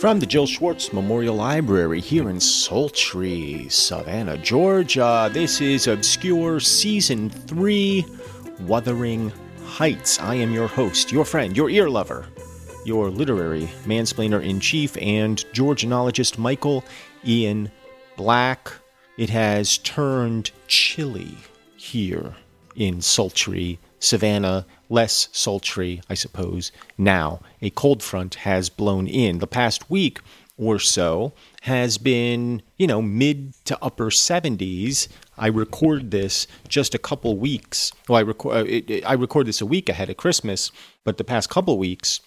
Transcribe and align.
From 0.00 0.18
the 0.18 0.24
Jill 0.24 0.46
Schwartz 0.46 0.94
Memorial 0.94 1.36
Library 1.36 2.00
here 2.00 2.30
in 2.30 2.40
sultry 2.40 3.66
Savannah, 3.68 4.38
Georgia, 4.38 5.28
this 5.30 5.60
is 5.60 5.88
Obscure 5.88 6.58
Season 6.58 7.28
3 7.28 8.06
Wuthering 8.60 9.30
Heights. 9.62 10.18
I 10.18 10.36
am 10.36 10.54
your 10.54 10.68
host, 10.68 11.12
your 11.12 11.26
friend, 11.26 11.54
your 11.54 11.68
ear 11.68 11.90
lover, 11.90 12.26
your 12.86 13.10
literary 13.10 13.68
mansplainer 13.84 14.42
in 14.42 14.58
chief, 14.58 14.96
and 14.96 15.36
Georgianologist 15.52 16.38
Michael 16.38 16.82
Ian 17.26 17.70
Black. 18.16 18.72
It 19.18 19.28
has 19.28 19.76
turned 19.76 20.50
chilly 20.66 21.36
here 21.76 22.34
in 22.74 23.02
sultry 23.02 23.78
Savannah, 24.00 24.66
less 24.88 25.28
sultry, 25.30 26.00
I 26.08 26.14
suppose, 26.14 26.72
now. 26.98 27.40
A 27.62 27.70
cold 27.70 28.02
front 28.02 28.36
has 28.36 28.68
blown 28.68 29.06
in. 29.06 29.38
The 29.38 29.46
past 29.46 29.90
week 29.90 30.20
or 30.56 30.78
so 30.78 31.32
has 31.62 31.98
been, 31.98 32.62
you 32.76 32.86
know, 32.86 33.00
mid 33.00 33.54
to 33.64 33.78
upper 33.80 34.06
70s. 34.06 35.08
I 35.38 35.46
record 35.46 36.10
this 36.10 36.46
just 36.68 36.94
a 36.94 36.98
couple 36.98 37.36
weeks. 37.36 37.92
Well, 38.08 38.18
I 38.18 38.22
record 38.22 38.90
uh, 38.90 39.00
I 39.06 39.14
record 39.14 39.46
this 39.46 39.60
a 39.60 39.66
week 39.66 39.88
ahead 39.88 40.10
of 40.10 40.16
Christmas, 40.16 40.72
but 41.04 41.16
the 41.16 41.24
past 41.24 41.48
couple 41.48 41.78
weeks, 41.78 42.20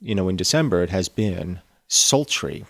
you 0.00 0.14
know, 0.14 0.28
in 0.28 0.36
December 0.36 0.82
it 0.82 0.90
has 0.90 1.08
been 1.08 1.60
sultry, 1.88 2.64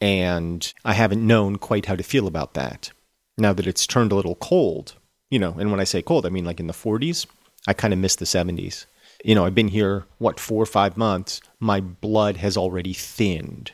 and 0.00 0.72
I 0.84 0.92
haven't 0.92 1.26
known 1.26 1.56
quite 1.56 1.86
how 1.86 1.96
to 1.96 2.02
feel 2.02 2.26
about 2.26 2.54
that. 2.54 2.92
Now 3.38 3.52
that 3.52 3.66
it's 3.66 3.86
turned 3.86 4.12
a 4.12 4.16
little 4.16 4.36
cold, 4.36 4.94
you 5.30 5.38
know, 5.38 5.56
and 5.58 5.70
when 5.70 5.80
I 5.80 5.84
say 5.84 6.02
cold, 6.02 6.26
I 6.26 6.28
mean 6.28 6.44
like 6.44 6.60
in 6.60 6.66
the 6.66 6.72
40s. 6.72 7.26
I 7.66 7.72
kind 7.72 7.92
of 7.92 7.98
miss 7.98 8.16
the 8.16 8.24
70s. 8.24 8.86
You 9.24 9.34
know, 9.34 9.44
I've 9.44 9.54
been 9.54 9.68
here, 9.68 10.04
what, 10.18 10.40
four 10.40 10.62
or 10.62 10.66
five 10.66 10.96
months. 10.96 11.40
My 11.60 11.80
blood 11.80 12.38
has 12.38 12.56
already 12.56 12.92
thinned. 12.92 13.72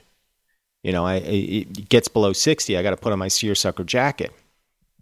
You 0.82 0.92
know, 0.92 1.06
I, 1.06 1.16
it 1.16 1.88
gets 1.88 2.08
below 2.08 2.32
60, 2.32 2.76
I 2.76 2.82
got 2.82 2.90
to 2.90 2.96
put 2.96 3.12
on 3.12 3.18
my 3.18 3.28
seersucker 3.28 3.84
jacket, 3.84 4.32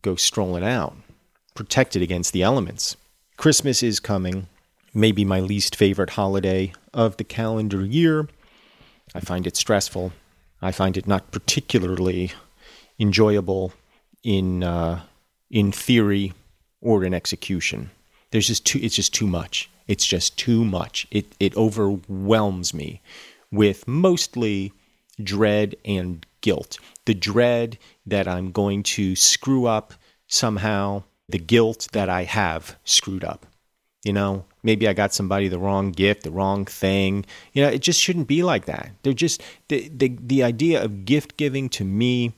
go 0.03 0.17
strolling 0.17 0.65
out, 0.65 0.97
protected 1.55 2.03
against 2.03 2.33
the 2.33 2.43
elements. 2.43 2.97
Christmas 3.37 3.83
is 3.83 4.01
coming, 4.01 4.47
maybe 4.95 5.25
my 5.25 5.41
least 5.41 5.77
favorite 5.77 6.11
holiday 6.11 6.73
of 6.95 7.19
the 7.19 7.25
calendar 7.25 7.85
year. 7.85 8.29
I 9.15 9.21
find 9.21 9.47
it 9.47 9.57
stressful. 9.57 10.13
I 10.63 10.73
find 10.73 10.97
it 10.97 11.07
not 11.07 11.31
particularly 11.31 12.33
enjoyable 12.99 13.75
in 14.23 14.65
uh, 14.65 15.03
in 15.51 15.71
theory 15.71 16.33
or 16.81 17.05
in 17.05 17.15
execution. 17.15 17.91
There's 18.37 18.49
just 18.49 18.67
too 18.67 18.81
it's 18.83 18.95
just 18.95 19.15
too 19.15 19.27
much. 19.27 19.71
It's 19.89 20.05
just 20.05 20.37
too 20.37 20.63
much. 20.63 21.07
It 21.11 21.35
it 21.41 21.57
overwhelms 21.57 22.75
me 22.75 23.01
with 23.51 23.89
mostly 23.89 24.75
dread 25.25 25.75
and 25.87 26.27
guilt. 26.43 26.79
The 27.07 27.15
dread 27.15 27.79
that 28.05 28.29
I'm 28.29 28.53
going 28.53 28.83
to 28.83 29.17
screw 29.17 29.65
up 29.65 29.95
somehow, 30.27 31.05
the 31.27 31.39
guilt 31.39 31.89
that 31.93 32.11
I 32.11 32.25
have 32.25 32.77
screwed 32.85 33.25
up. 33.25 33.47
You 34.05 34.13
know, 34.13 34.45
maybe 34.63 34.87
I 34.87 34.93
got 34.93 35.15
somebody 35.15 35.49
the 35.49 35.59
wrong 35.59 35.91
gift, 35.91 36.25
the 36.25 36.31
wrong 36.31 36.67
thing. 36.67 37.25
You 37.55 37.63
know, 37.63 37.71
it 37.71 37.81
just 37.81 38.03
shouldn't 38.03 38.29
be 38.29 38.43
like 38.43 38.67
that. 38.67 38.91
They're 39.03 39.15
just 39.15 39.43
the 39.69 39.89
the, 39.89 40.15
the 40.21 40.43
idea 40.43 40.85
of 40.85 41.07
gift 41.07 41.39
giving 41.39 41.71
to 41.71 41.85
me, 41.87 42.35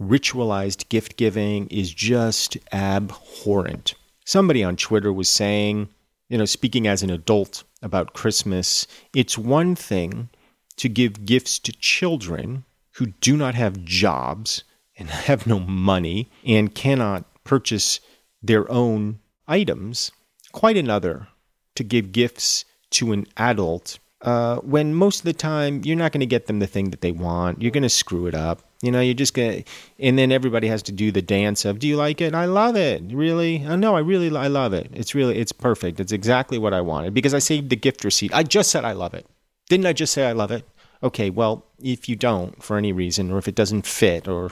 ritualized 0.00 0.88
gift 0.88 1.16
giving 1.16 1.66
is 1.70 1.92
just 1.92 2.56
abhorrent. 2.72 3.96
Somebody 4.28 4.62
on 4.62 4.76
Twitter 4.76 5.10
was 5.10 5.26
saying, 5.26 5.88
you 6.28 6.36
know, 6.36 6.44
speaking 6.44 6.86
as 6.86 7.02
an 7.02 7.08
adult 7.08 7.64
about 7.80 8.12
Christmas, 8.12 8.86
it's 9.14 9.38
one 9.38 9.74
thing 9.74 10.28
to 10.76 10.90
give 10.90 11.24
gifts 11.24 11.58
to 11.60 11.72
children 11.72 12.66
who 12.96 13.06
do 13.22 13.38
not 13.38 13.54
have 13.54 13.86
jobs 13.86 14.64
and 14.98 15.08
have 15.28 15.46
no 15.46 15.58
money 15.58 16.30
and 16.44 16.74
cannot 16.74 17.24
purchase 17.42 18.00
their 18.42 18.70
own 18.70 19.20
items. 19.46 20.12
Quite 20.52 20.76
another 20.76 21.28
to 21.76 21.82
give 21.82 22.12
gifts 22.12 22.66
to 22.90 23.12
an 23.12 23.26
adult 23.38 23.98
uh, 24.20 24.56
when 24.56 24.92
most 24.92 25.20
of 25.20 25.24
the 25.24 25.32
time 25.32 25.80
you're 25.84 25.96
not 25.96 26.12
going 26.12 26.20
to 26.20 26.26
get 26.26 26.48
them 26.48 26.58
the 26.58 26.66
thing 26.66 26.90
that 26.90 27.00
they 27.00 27.12
want. 27.12 27.62
You're 27.62 27.70
going 27.70 27.82
to 27.82 27.88
screw 27.88 28.26
it 28.26 28.34
up. 28.34 28.60
You 28.80 28.92
know, 28.92 29.00
you're 29.00 29.14
just 29.14 29.34
to, 29.34 29.64
and 29.98 30.16
then 30.16 30.30
everybody 30.30 30.68
has 30.68 30.84
to 30.84 30.92
do 30.92 31.10
the 31.10 31.22
dance 31.22 31.64
of, 31.64 31.80
do 31.80 31.88
you 31.88 31.96
like 31.96 32.20
it? 32.20 32.32
I 32.32 32.44
love 32.44 32.76
it. 32.76 33.02
Really? 33.12 33.64
Oh, 33.66 33.74
no, 33.74 33.96
I 33.96 34.00
really, 34.00 34.34
I 34.36 34.46
love 34.46 34.72
it. 34.72 34.88
It's 34.92 35.16
really, 35.16 35.36
it's 35.38 35.50
perfect. 35.50 35.98
It's 35.98 36.12
exactly 36.12 36.58
what 36.58 36.72
I 36.72 36.80
wanted 36.80 37.12
because 37.12 37.34
I 37.34 37.40
saved 37.40 37.70
the 37.70 37.76
gift 37.76 38.04
receipt. 38.04 38.32
I 38.32 38.44
just 38.44 38.70
said 38.70 38.84
I 38.84 38.92
love 38.92 39.14
it. 39.14 39.26
Didn't 39.68 39.86
I 39.86 39.92
just 39.92 40.12
say 40.12 40.28
I 40.28 40.32
love 40.32 40.52
it? 40.52 40.64
Okay, 41.02 41.28
well, 41.28 41.66
if 41.82 42.08
you 42.08 42.14
don't 42.14 42.62
for 42.62 42.76
any 42.76 42.92
reason, 42.92 43.32
or 43.32 43.38
if 43.38 43.48
it 43.48 43.54
doesn't 43.54 43.86
fit, 43.86 44.28
or 44.28 44.50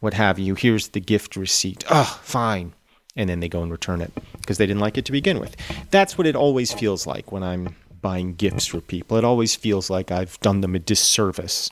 what 0.00 0.14
have 0.14 0.38
you, 0.38 0.54
here's 0.54 0.88
the 0.88 1.00
gift 1.00 1.36
receipt. 1.36 1.84
Oh, 1.90 2.20
fine. 2.22 2.74
And 3.16 3.28
then 3.28 3.40
they 3.40 3.48
go 3.48 3.62
and 3.62 3.72
return 3.72 4.00
it 4.00 4.12
because 4.40 4.58
they 4.58 4.66
didn't 4.66 4.80
like 4.80 4.96
it 4.96 5.04
to 5.06 5.12
begin 5.12 5.40
with. 5.40 5.56
That's 5.90 6.16
what 6.16 6.26
it 6.26 6.36
always 6.36 6.72
feels 6.72 7.06
like 7.06 7.32
when 7.32 7.42
I'm 7.42 7.74
buying 8.00 8.34
gifts 8.34 8.66
for 8.66 8.80
people. 8.80 9.16
It 9.16 9.24
always 9.24 9.56
feels 9.56 9.90
like 9.90 10.12
I've 10.12 10.38
done 10.40 10.60
them 10.60 10.76
a 10.76 10.78
disservice 10.78 11.70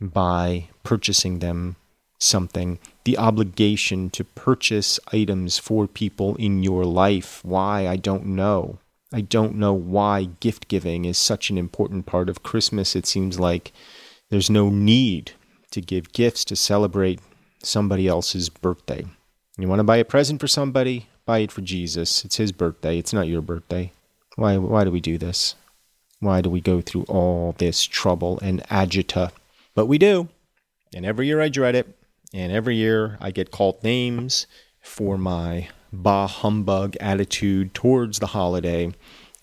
by 0.00 0.68
purchasing 0.82 1.38
them 1.38 1.76
something. 2.18 2.78
The 3.04 3.18
obligation 3.18 4.10
to 4.10 4.24
purchase 4.24 4.98
items 5.12 5.58
for 5.58 5.86
people 5.86 6.36
in 6.36 6.62
your 6.62 6.84
life. 6.84 7.40
Why? 7.44 7.86
I 7.86 7.96
don't 7.96 8.26
know. 8.26 8.78
I 9.12 9.22
don't 9.22 9.56
know 9.56 9.72
why 9.72 10.24
gift 10.40 10.68
giving 10.68 11.04
is 11.04 11.16
such 11.16 11.48
an 11.48 11.56
important 11.56 12.04
part 12.04 12.28
of 12.28 12.42
Christmas. 12.42 12.94
It 12.94 13.06
seems 13.06 13.40
like 13.40 13.72
there's 14.30 14.50
no 14.50 14.68
need 14.68 15.32
to 15.70 15.80
give 15.80 16.12
gifts 16.12 16.44
to 16.46 16.56
celebrate 16.56 17.20
somebody 17.62 18.06
else's 18.06 18.48
birthday. 18.48 19.06
You 19.56 19.68
want 19.68 19.80
to 19.80 19.84
buy 19.84 19.96
a 19.96 20.04
present 20.04 20.40
for 20.40 20.48
somebody? 20.48 21.08
Buy 21.24 21.38
it 21.38 21.52
for 21.52 21.62
Jesus. 21.62 22.24
It's 22.24 22.36
his 22.36 22.52
birthday. 22.52 22.98
It's 22.98 23.12
not 23.12 23.28
your 23.28 23.42
birthday. 23.42 23.92
Why 24.36 24.56
why 24.56 24.84
do 24.84 24.90
we 24.90 25.00
do 25.00 25.18
this? 25.18 25.54
Why 26.20 26.40
do 26.40 26.50
we 26.50 26.60
go 26.60 26.80
through 26.80 27.04
all 27.04 27.54
this 27.58 27.84
trouble 27.84 28.38
and 28.40 28.62
agita? 28.64 29.30
But 29.78 29.86
we 29.86 29.96
do. 29.96 30.26
And 30.92 31.06
every 31.06 31.28
year 31.28 31.40
I 31.40 31.48
dread 31.48 31.76
it. 31.76 31.86
And 32.34 32.50
every 32.50 32.74
year 32.74 33.16
I 33.20 33.30
get 33.30 33.52
called 33.52 33.84
names 33.84 34.48
for 34.80 35.16
my 35.16 35.68
bah 35.92 36.26
humbug 36.26 36.96
attitude 36.96 37.74
towards 37.74 38.18
the 38.18 38.26
holiday. 38.26 38.92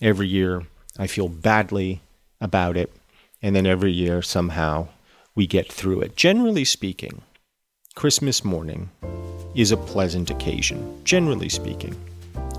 Every 0.02 0.28
year 0.28 0.64
I 0.98 1.06
feel 1.06 1.30
badly 1.30 2.02
about 2.38 2.76
it. 2.76 2.92
And 3.40 3.56
then 3.56 3.64
every 3.64 3.92
year 3.92 4.20
somehow 4.20 4.88
we 5.34 5.46
get 5.46 5.72
through 5.72 6.02
it. 6.02 6.16
Generally 6.16 6.66
speaking, 6.66 7.22
Christmas 7.94 8.44
morning 8.44 8.90
is 9.54 9.72
a 9.72 9.78
pleasant 9.78 10.28
occasion, 10.28 11.00
generally 11.02 11.48
speaking. 11.48 11.96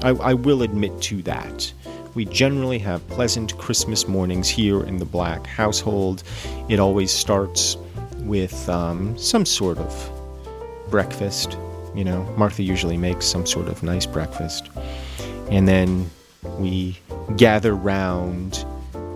I, 0.01 0.09
I, 0.09 0.33
will 0.33 0.63
admit 0.63 0.99
to 1.03 1.21
that. 1.23 1.71
We 2.17 2.25
generally 2.25 2.79
have 2.79 3.07
pleasant 3.09 3.55
Christmas 3.59 4.07
mornings 4.07 4.49
here 4.49 4.81
in 4.81 4.97
the 4.97 5.05
Black 5.05 5.45
household. 5.45 6.23
It 6.67 6.79
always 6.79 7.11
starts 7.11 7.77
with 8.21 8.67
um, 8.67 9.15
some 9.19 9.45
sort 9.45 9.77
of 9.77 10.11
breakfast. 10.89 11.59
You 11.93 12.05
know, 12.05 12.23
Martha 12.35 12.63
usually 12.63 12.97
makes 12.97 13.27
some 13.27 13.45
sort 13.45 13.67
of 13.67 13.83
nice 13.83 14.07
breakfast. 14.07 14.67
And 15.51 15.67
then 15.67 16.09
we 16.57 16.97
gather 17.35 17.75
round 17.75 18.65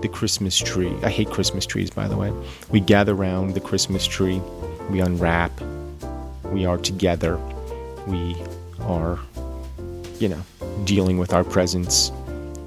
the 0.03 0.07
Christmas 0.07 0.55
tree. 0.55 0.95
I 1.01 1.09
hate 1.09 1.31
Christmas 1.31 1.65
trees, 1.65 1.89
by 1.89 2.07
the 2.07 2.17
way. 2.17 2.31
We 2.69 2.81
gather 2.81 3.15
round 3.15 3.55
the 3.55 3.61
Christmas 3.61 4.05
tree. 4.05 4.39
We 4.91 4.99
unwrap 4.99 5.51
we 6.51 6.65
are 6.65 6.77
together. 6.77 7.39
We 8.05 8.35
are, 8.81 9.17
you 10.19 10.29
know, 10.29 10.43
dealing 10.85 11.17
with 11.17 11.33
our 11.33 11.43
presents 11.43 12.11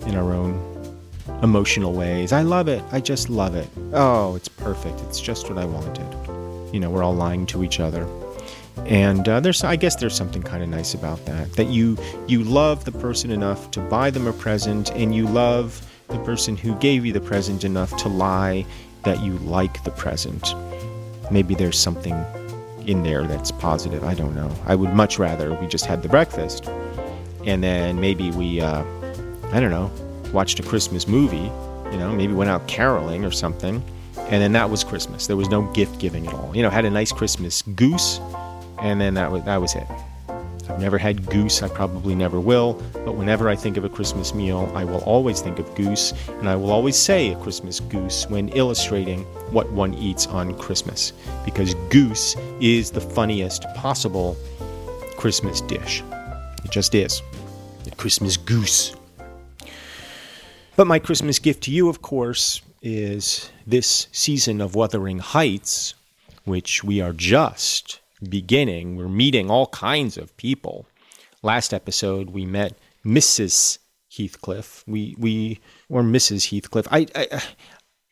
in 0.07 0.15
our 0.17 0.33
own 0.33 0.61
emotional 1.43 1.93
ways. 1.93 2.33
I 2.33 2.43
love 2.43 2.69
it. 2.69 2.83
I 2.93 3.01
just 3.01 3.29
love 3.29 3.55
it. 3.55 3.69
Oh, 3.93 4.35
it's 4.35 4.49
perfect. 4.49 5.01
It's 5.03 5.21
just 5.21 5.49
what 5.49 5.59
I 5.59 5.65
wanted. 5.65 6.07
You 6.73 6.81
know, 6.81 6.91
we're 6.91 7.03
all 7.03 7.15
lying 7.15 7.47
to 7.47 7.65
each 7.65 7.81
other. 7.81 8.07
And 8.87 9.29
uh, 9.29 9.41
there's, 9.41 9.63
I 9.63 9.77
guess, 9.77 9.97
there's 9.97 10.15
something 10.17 10.43
kind 10.43 10.63
of 10.63 10.69
nice 10.69 10.95
about 10.95 11.25
that. 11.27 11.53
That 11.55 11.69
you 11.69 11.97
you 12.27 12.43
love 12.43 12.85
the 12.85 12.93
person 12.93 13.31
enough 13.31 13.71
to 13.73 13.81
buy 13.81 14.11
them 14.11 14.27
a 14.27 14.33
present, 14.33 14.91
and 14.91 15.15
you 15.15 15.27
love 15.29 15.87
the 16.09 16.19
person 16.25 16.57
who 16.57 16.75
gave 16.77 17.07
you 17.07 17.13
the 17.13 17.21
present 17.21 17.65
enough 17.65 17.97
to 17.99 18.09
lie 18.09 18.67
that 19.05 19.21
you 19.23 19.35
like 19.39 19.83
the 19.85 19.91
present. 19.93 20.55
Maybe 21.31 21.55
there's 21.55 21.79
something 21.79 22.15
in 22.85 23.03
there 23.03 23.25
that's 23.27 23.51
positive. 23.53 24.05
I 24.05 24.15
don't 24.15 24.35
know. 24.35 24.51
I 24.67 24.75
would 24.75 24.93
much 24.93 25.19
rather 25.19 25.55
we 25.55 25.67
just 25.67 25.87
had 25.87 26.03
the 26.03 26.09
breakfast 26.09 26.69
and 27.47 27.63
then 27.63 28.01
maybe 28.01 28.31
we, 28.31 28.61
uh, 28.61 28.83
I 29.55 29.61
don't 29.61 29.71
know, 29.71 29.89
watched 30.33 30.59
a 30.59 30.65
Christmas 30.65 31.07
movie, 31.07 31.49
you 31.93 31.97
know, 31.97 32.13
maybe 32.13 32.33
went 32.33 32.51
out 32.51 32.67
caroling 32.67 33.25
or 33.25 33.31
something. 33.31 33.81
And 34.19 34.43
then 34.43 34.51
that 34.53 34.69
was 34.69 34.83
Christmas. 34.83 35.29
There 35.29 35.37
was 35.37 35.49
no 35.49 35.63
gift 35.73 36.01
giving 36.01 36.27
at 36.27 36.35
all. 36.35 36.51
You 36.57 36.63
know, 36.65 36.71
had 36.71 36.85
a 36.85 36.91
nice 36.91 37.13
Christmas 37.13 37.63
goose, 37.63 38.19
and 38.81 39.01
then 39.01 39.15
that 39.15 39.31
was 39.31 39.45
that 39.45 39.61
was 39.61 39.77
it. 39.77 39.87
I've 40.69 40.81
never 40.81 40.99
had 40.99 41.31
goose, 41.31 41.63
I 41.63 41.69
probably 41.69 42.17
never 42.17 42.41
will, 42.41 42.83
but 43.05 43.15
whenever 43.15 43.49
I 43.49 43.55
think 43.55 43.77
of 43.77 43.85
a 43.85 43.89
Christmas 43.89 44.35
meal, 44.35 44.73
I 44.75 44.83
will 44.83 45.03
always 45.05 45.41
think 45.41 45.61
of 45.61 45.73
goose, 45.77 46.13
and 46.27 46.49
I 46.49 46.57
will 46.57 46.73
always 46.73 46.97
say 46.97 47.31
a 47.31 47.37
Christmas 47.37 47.79
goose 47.79 48.29
when 48.29 48.49
illustrating 48.49 49.23
what 49.53 49.71
one 49.71 49.95
eats 49.95 50.27
on 50.27 50.59
Christmas, 50.59 51.13
because 51.45 51.75
goose 51.91 52.35
is 52.61 52.91
the 52.91 53.01
funniest 53.01 53.67
possible 53.77 54.37
Christmas 55.17 55.61
dish. 55.61 56.03
It 56.65 56.73
just 56.73 56.93
is. 56.97 57.23
A 57.87 57.95
Christmas 57.95 58.37
goose. 58.37 58.97
But 60.77 60.89
my 60.89 60.99
Christmas 60.99 61.39
gift 61.39 61.63
to 61.65 61.71
you, 61.71 61.89
of 61.89 62.03
course, 62.03 62.61
is 62.83 63.51
this 63.65 64.09
season 64.11 64.61
of 64.61 64.75
Wuthering 64.75 65.21
Heights, 65.21 65.95
which 66.45 66.83
we 66.83 67.01
are 67.01 67.13
just 67.13 68.01
beginning, 68.29 68.97
we're 68.97 69.09
meeting 69.09 69.51
all 69.51 69.69
kinds 69.69 70.17
of 70.17 70.37
people. 70.37 70.87
Last 71.43 71.73
episode, 71.73 72.31
we 72.31 72.45
met 72.45 72.75
Mrs. 73.05 73.79
Heathcliff. 74.11 74.83
We 74.87 75.15
we 75.19 75.61
or 75.89 76.03
Mrs. 76.03 76.51
Heathcliff. 76.51 76.89
I 76.91 77.07
I 77.15 77.43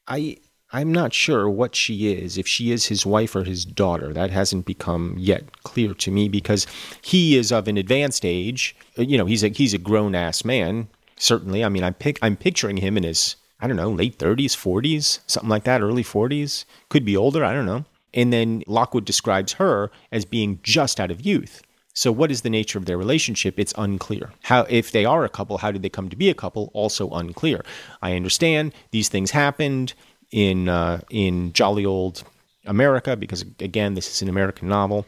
I 0.06 0.36
I'm 0.72 0.92
not 0.92 1.12
sure 1.12 1.48
what 1.50 1.74
she 1.74 2.12
is, 2.12 2.38
if 2.38 2.46
she 2.46 2.72
is 2.72 2.86
his 2.86 3.04
wife 3.04 3.34
or 3.34 3.44
his 3.44 3.64
daughter. 3.64 4.12
That 4.12 4.30
hasn't 4.30 4.66
become 4.66 5.16
yet 5.18 5.62
clear 5.64 5.94
to 5.94 6.10
me 6.10 6.28
because 6.28 6.66
he 7.02 7.36
is 7.36 7.52
of 7.52 7.68
an 7.68 7.76
advanced 7.76 8.24
age. 8.24 8.76
You 8.96 9.18
know, 9.18 9.26
he's 9.26 9.42
a 9.42 9.48
he's 9.48 9.74
a 9.74 9.78
grown 9.78 10.14
ass 10.14 10.44
man. 10.44 10.88
Certainly, 11.22 11.64
I 11.64 11.68
mean, 11.68 11.84
I'm 11.84 11.94
I'm 12.20 12.36
picturing 12.36 12.78
him 12.78 12.96
in 12.96 13.04
his 13.04 13.36
I 13.60 13.68
don't 13.68 13.76
know 13.76 13.92
late 13.92 14.18
30s, 14.18 14.56
40s, 14.56 15.20
something 15.28 15.48
like 15.48 15.62
that, 15.62 15.80
early 15.80 16.02
40s. 16.02 16.64
Could 16.88 17.04
be 17.04 17.16
older. 17.16 17.44
I 17.44 17.54
don't 17.54 17.64
know. 17.64 17.84
And 18.12 18.32
then 18.32 18.64
Lockwood 18.66 19.04
describes 19.04 19.52
her 19.52 19.92
as 20.10 20.24
being 20.24 20.58
just 20.64 20.98
out 20.98 21.12
of 21.12 21.24
youth. 21.24 21.62
So, 21.94 22.10
what 22.10 22.32
is 22.32 22.40
the 22.40 22.50
nature 22.50 22.76
of 22.76 22.86
their 22.86 22.98
relationship? 22.98 23.56
It's 23.56 23.72
unclear. 23.78 24.32
How, 24.42 24.62
if 24.68 24.90
they 24.90 25.04
are 25.04 25.24
a 25.24 25.28
couple, 25.28 25.58
how 25.58 25.70
did 25.70 25.82
they 25.82 25.88
come 25.88 26.08
to 26.08 26.16
be 26.16 26.28
a 26.28 26.34
couple? 26.34 26.72
Also 26.74 27.08
unclear. 27.10 27.64
I 28.02 28.16
understand 28.16 28.72
these 28.90 29.08
things 29.08 29.30
happened 29.30 29.94
in 30.32 30.68
uh, 30.68 31.02
in 31.08 31.52
jolly 31.52 31.86
old 31.86 32.24
America 32.66 33.16
because, 33.16 33.44
again, 33.60 33.94
this 33.94 34.10
is 34.10 34.22
an 34.22 34.28
American 34.28 34.66
novel 34.66 35.06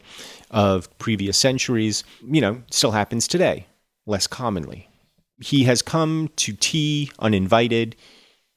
of 0.49 0.97
previous 0.97 1.37
centuries. 1.37 2.05
You 2.25 2.39
know, 2.39 2.63
still 2.71 2.91
happens 2.91 3.27
today, 3.27 3.65
less 4.05 4.27
commonly. 4.27 4.87
He 5.41 5.65
has 5.65 5.81
come 5.81 6.29
to 6.37 6.53
tea 6.53 7.11
uninvited. 7.19 7.97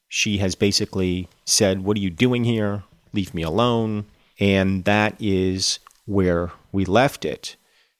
She 0.06 0.38
has 0.38 0.54
basically 0.54 1.28
said, 1.44 1.82
"What 1.82 1.96
are 1.96 2.00
you 2.00 2.08
doing 2.08 2.44
here? 2.44 2.84
Leave 3.12 3.34
me 3.34 3.42
alone." 3.42 4.06
And 4.38 4.84
that 4.84 5.16
is 5.18 5.80
where 6.06 6.52
we 6.70 6.84
left 6.84 7.24
it. 7.24 7.56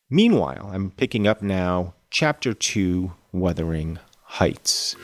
Meanwhile, 0.09 0.71
I'm 0.73 0.93
picking 0.93 1.27
up 1.27 1.43
now 1.43 1.95
chapter 2.09 2.55
2 2.55 3.15
Wuthering 3.33 3.99
Heights. 4.23 4.95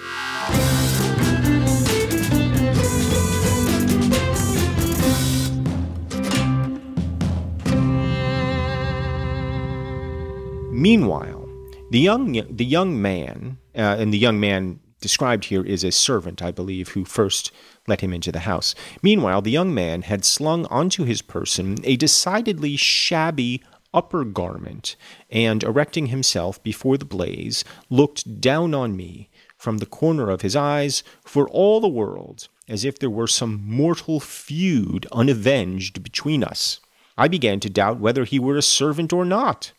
Meanwhile, 10.71 11.49
the 11.91 11.99
young 11.99 12.33
the 12.57 12.65
young 12.65 13.03
man 13.03 13.59
uh, 13.77 13.97
and 13.99 14.13
the 14.13 14.19
young 14.19 14.41
man 14.41 14.81
described 15.01 15.47
here 15.47 15.65
is 15.65 15.85
a 15.85 15.93
servant, 15.93 16.43
I 16.43 16.51
believe, 16.51 16.91
who 16.91 17.05
first 17.05 17.53
let 17.87 18.01
him 18.01 18.13
into 18.13 18.33
the 18.33 18.41
house. 18.41 18.75
Meanwhile, 19.03 19.43
the 19.43 19.51
young 19.51 19.75
man 19.75 20.03
had 20.03 20.25
slung 20.25 20.67
onto 20.67 21.05
his 21.05 21.21
person 21.23 21.79
a 21.85 21.97
decidedly 21.97 22.77
shabby 22.77 23.63
upper 23.93 24.25
garment, 24.25 24.97
and 25.31 25.63
erecting 25.63 26.07
himself 26.07 26.61
before 26.63 26.99
the 26.99 27.05
blaze, 27.05 27.65
looked 27.89 28.41
down 28.41 28.75
on 28.75 28.97
me 28.97 29.31
from 29.57 29.79
the 29.79 29.87
corner 29.87 30.31
of 30.31 30.41
his 30.41 30.57
eyes 30.57 31.05
for 31.23 31.49
all 31.49 31.81
the 31.81 31.89
world 31.89 32.49
as 32.69 32.85
if 32.85 32.99
there 32.99 33.11
were 33.11 33.27
some 33.27 33.63
mortal 33.67 34.21
feud 34.21 35.07
unavenged 35.13 36.03
between 36.03 36.43
us. 36.43 36.81
I 37.17 37.29
began 37.29 37.61
to 37.61 37.71
doubt 37.71 38.01
whether 38.01 38.25
he 38.25 38.39
were 38.39 38.57
a 38.57 38.63
servant 38.63 39.13
or 39.13 39.25
not. 39.25 39.73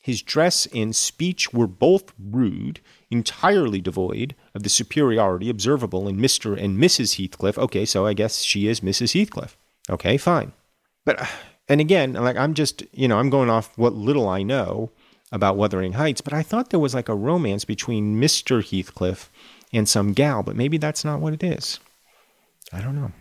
His 0.00 0.20
dress 0.20 0.66
and 0.74 0.94
speech 0.94 1.52
were 1.52 1.68
both 1.68 2.12
rude, 2.18 2.80
entirely 3.12 3.80
devoid 3.80 4.34
of 4.54 4.62
the 4.62 4.68
superiority 4.68 5.50
observable 5.50 6.08
in 6.08 6.16
Mr. 6.16 6.60
and 6.60 6.78
Mrs. 6.78 7.16
Heathcliff. 7.16 7.58
Okay, 7.58 7.84
so 7.84 8.06
I 8.06 8.14
guess 8.14 8.42
she 8.42 8.66
is 8.66 8.80
Mrs. 8.80 9.12
Heathcliff. 9.12 9.56
Okay, 9.90 10.16
fine. 10.16 10.52
But, 11.04 11.20
uh, 11.20 11.26
and 11.68 11.80
again, 11.80 12.14
like 12.14 12.36
I'm 12.36 12.54
just, 12.54 12.82
you 12.92 13.06
know, 13.06 13.18
I'm 13.18 13.30
going 13.30 13.50
off 13.50 13.76
what 13.76 13.94
little 13.94 14.28
I 14.28 14.42
know 14.42 14.90
about 15.30 15.56
Wuthering 15.56 15.92
Heights, 15.92 16.20
but 16.20 16.32
I 16.32 16.42
thought 16.42 16.70
there 16.70 16.80
was 16.80 16.94
like 16.94 17.08
a 17.08 17.14
romance 17.14 17.64
between 17.64 18.20
Mr. 18.20 18.64
Heathcliff 18.64 19.30
and 19.72 19.88
some 19.88 20.12
gal, 20.12 20.42
but 20.42 20.56
maybe 20.56 20.78
that's 20.78 21.04
not 21.04 21.20
what 21.20 21.34
it 21.34 21.42
is. 21.42 21.78
I 22.72 22.80
don't 22.80 22.96
know. 22.96 23.12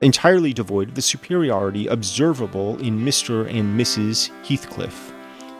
Entirely 0.00 0.52
devoid 0.52 0.90
of 0.90 0.94
the 0.94 1.02
superiority 1.02 1.86
observable 1.86 2.78
in 2.78 3.00
Mr. 3.00 3.48
and 3.48 3.78
Mrs. 3.78 4.30
Heathcliff. 4.46 5.15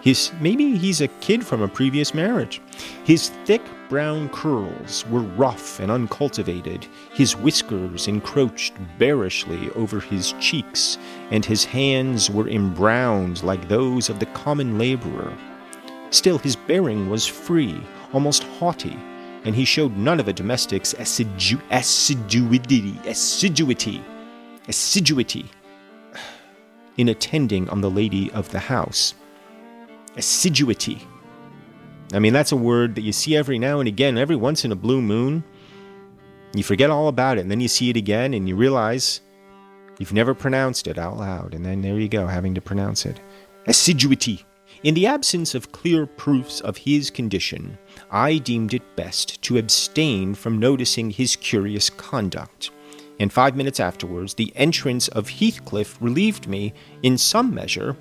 His 0.06 0.30
maybe 0.40 0.78
he's 0.78 1.00
a 1.00 1.08
kid 1.08 1.44
from 1.44 1.62
a 1.62 1.66
previous 1.66 2.14
marriage. 2.14 2.60
His 3.02 3.30
thick 3.44 3.62
brown 3.88 4.28
curls 4.28 5.04
were 5.08 5.22
rough 5.22 5.80
and 5.80 5.90
uncultivated. 5.90 6.86
His 7.12 7.36
whiskers 7.36 8.06
encroached 8.06 8.74
bearishly 9.00 9.68
over 9.70 9.98
his 9.98 10.32
cheeks, 10.38 10.96
and 11.32 11.44
his 11.44 11.64
hands 11.64 12.30
were 12.30 12.48
embrowned 12.48 13.42
like 13.42 13.66
those 13.66 14.08
of 14.08 14.20
the 14.20 14.26
common 14.26 14.78
laborer. 14.78 15.32
Still, 16.10 16.38
his 16.38 16.54
bearing 16.54 17.10
was 17.10 17.26
free, 17.26 17.82
almost 18.12 18.44
haughty, 18.44 18.96
and 19.42 19.56
he 19.56 19.64
showed 19.64 19.96
none 19.96 20.20
of 20.20 20.28
a 20.28 20.32
domestic's 20.32 20.94
assidu- 20.94 21.60
assiduity, 21.72 22.96
assiduity, 23.06 24.04
assiduity 24.68 25.50
in 26.96 27.08
attending 27.08 27.68
on 27.70 27.80
the 27.80 27.90
lady 27.90 28.30
of 28.30 28.48
the 28.52 28.60
house 28.60 29.12
assiduity. 30.16 31.06
I 32.12 32.18
mean, 32.18 32.32
that's 32.32 32.52
a 32.52 32.56
word 32.56 32.94
that 32.94 33.02
you 33.02 33.12
see 33.12 33.36
every 33.36 33.58
now 33.58 33.80
and 33.80 33.88
again, 33.88 34.16
every 34.16 34.36
once 34.36 34.64
in 34.64 34.72
a 34.72 34.76
blue 34.76 35.02
moon. 35.02 35.44
You 36.54 36.62
forget 36.62 36.90
all 36.90 37.08
about 37.08 37.38
it, 37.38 37.42
and 37.42 37.50
then 37.50 37.60
you 37.60 37.68
see 37.68 37.90
it 37.90 37.96
again, 37.96 38.32
and 38.32 38.48
you 38.48 38.56
realize 38.56 39.20
you've 39.98 40.12
never 40.12 40.34
pronounced 40.34 40.86
it 40.86 40.98
out 40.98 41.16
loud, 41.16 41.52
and 41.52 41.66
then 41.66 41.82
there 41.82 41.98
you 41.98 42.08
go, 42.08 42.26
having 42.26 42.54
to 42.54 42.60
pronounce 42.60 43.04
it. 43.04 43.20
Assiduity. 43.66 44.44
In 44.82 44.94
the 44.94 45.06
absence 45.06 45.54
of 45.54 45.72
clear 45.72 46.06
proofs 46.06 46.60
of 46.60 46.76
his 46.76 47.10
condition, 47.10 47.76
I 48.10 48.38
deemed 48.38 48.74
it 48.74 48.96
best 48.96 49.42
to 49.42 49.58
abstain 49.58 50.34
from 50.34 50.60
noticing 50.60 51.10
his 51.10 51.34
curious 51.34 51.90
conduct. 51.90 52.70
And 53.18 53.32
five 53.32 53.56
minutes 53.56 53.80
afterwards, 53.80 54.34
the 54.34 54.52
entrance 54.54 55.08
of 55.08 55.28
Heathcliff 55.28 56.00
relieved 56.00 56.46
me, 56.46 56.74
in 57.02 57.18
some 57.18 57.54
measure, 57.54 57.96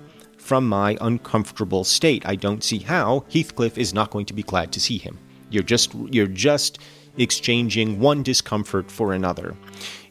from 0.46 0.68
my 0.68 0.96
uncomfortable 1.00 1.82
state. 1.82 2.24
I 2.24 2.36
don't 2.36 2.62
see 2.62 2.78
how 2.78 3.24
Heathcliff 3.28 3.76
is 3.76 3.92
not 3.92 4.10
going 4.10 4.26
to 4.26 4.32
be 4.32 4.44
glad 4.44 4.70
to 4.72 4.80
see 4.80 4.96
him. 4.96 5.18
You're 5.50 5.64
just 5.64 5.92
you're 5.94 6.26
just 6.26 6.78
exchanging 7.18 7.98
one 7.98 8.22
discomfort 8.22 8.90
for 8.90 9.12
another. 9.12 9.56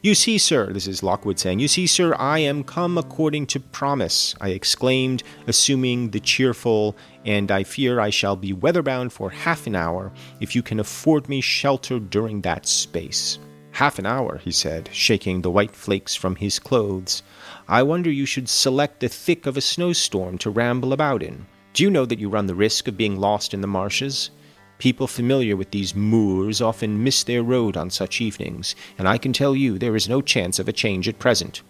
You 0.02 0.14
see, 0.14 0.38
sir, 0.38 0.72
this 0.72 0.86
is 0.86 1.02
Lockwood 1.02 1.38
saying, 1.38 1.58
You 1.58 1.68
see, 1.68 1.86
sir, 1.86 2.14
I 2.18 2.40
am 2.40 2.64
come 2.64 2.98
according 2.98 3.46
to 3.48 3.60
promise, 3.60 4.34
I 4.40 4.50
exclaimed, 4.50 5.22
assuming 5.46 6.10
the 6.10 6.20
cheerful, 6.20 6.96
and 7.24 7.50
I 7.50 7.64
fear 7.64 7.98
I 7.98 8.10
shall 8.10 8.36
be 8.36 8.52
weatherbound 8.52 9.12
for 9.12 9.30
half 9.30 9.66
an 9.66 9.74
hour 9.74 10.12
if 10.40 10.54
you 10.54 10.62
can 10.62 10.80
afford 10.80 11.28
me 11.28 11.40
shelter 11.40 11.98
during 11.98 12.42
that 12.42 12.66
space. 12.66 13.38
Half 13.72 13.98
an 13.98 14.06
hour, 14.06 14.38
he 14.38 14.52
said, 14.52 14.88
shaking 14.92 15.42
the 15.42 15.50
white 15.50 15.74
flakes 15.74 16.14
from 16.14 16.36
his 16.36 16.58
clothes. 16.58 17.22
I 17.68 17.82
wonder 17.82 18.10
you 18.10 18.26
should 18.26 18.48
select 18.48 19.00
the 19.00 19.08
thick 19.08 19.44
of 19.44 19.56
a 19.56 19.60
snowstorm 19.60 20.38
to 20.38 20.50
ramble 20.50 20.92
about 20.92 21.22
in. 21.22 21.46
Do 21.72 21.82
you 21.82 21.90
know 21.90 22.06
that 22.06 22.20
you 22.20 22.28
run 22.28 22.46
the 22.46 22.54
risk 22.54 22.86
of 22.86 22.96
being 22.96 23.16
lost 23.16 23.52
in 23.52 23.60
the 23.60 23.66
marshes? 23.66 24.30
People 24.78 25.06
familiar 25.06 25.56
with 25.56 25.72
these 25.72 25.94
moors 25.94 26.60
often 26.60 27.02
miss 27.02 27.24
their 27.24 27.42
road 27.42 27.76
on 27.76 27.90
such 27.90 28.20
evenings, 28.20 28.76
and 28.98 29.08
I 29.08 29.18
can 29.18 29.32
tell 29.32 29.56
you 29.56 29.78
there 29.78 29.96
is 29.96 30.08
no 30.08 30.22
chance 30.22 30.58
of 30.58 30.68
a 30.68 30.72
change 30.72 31.08
at 31.08 31.18
present. 31.18 31.62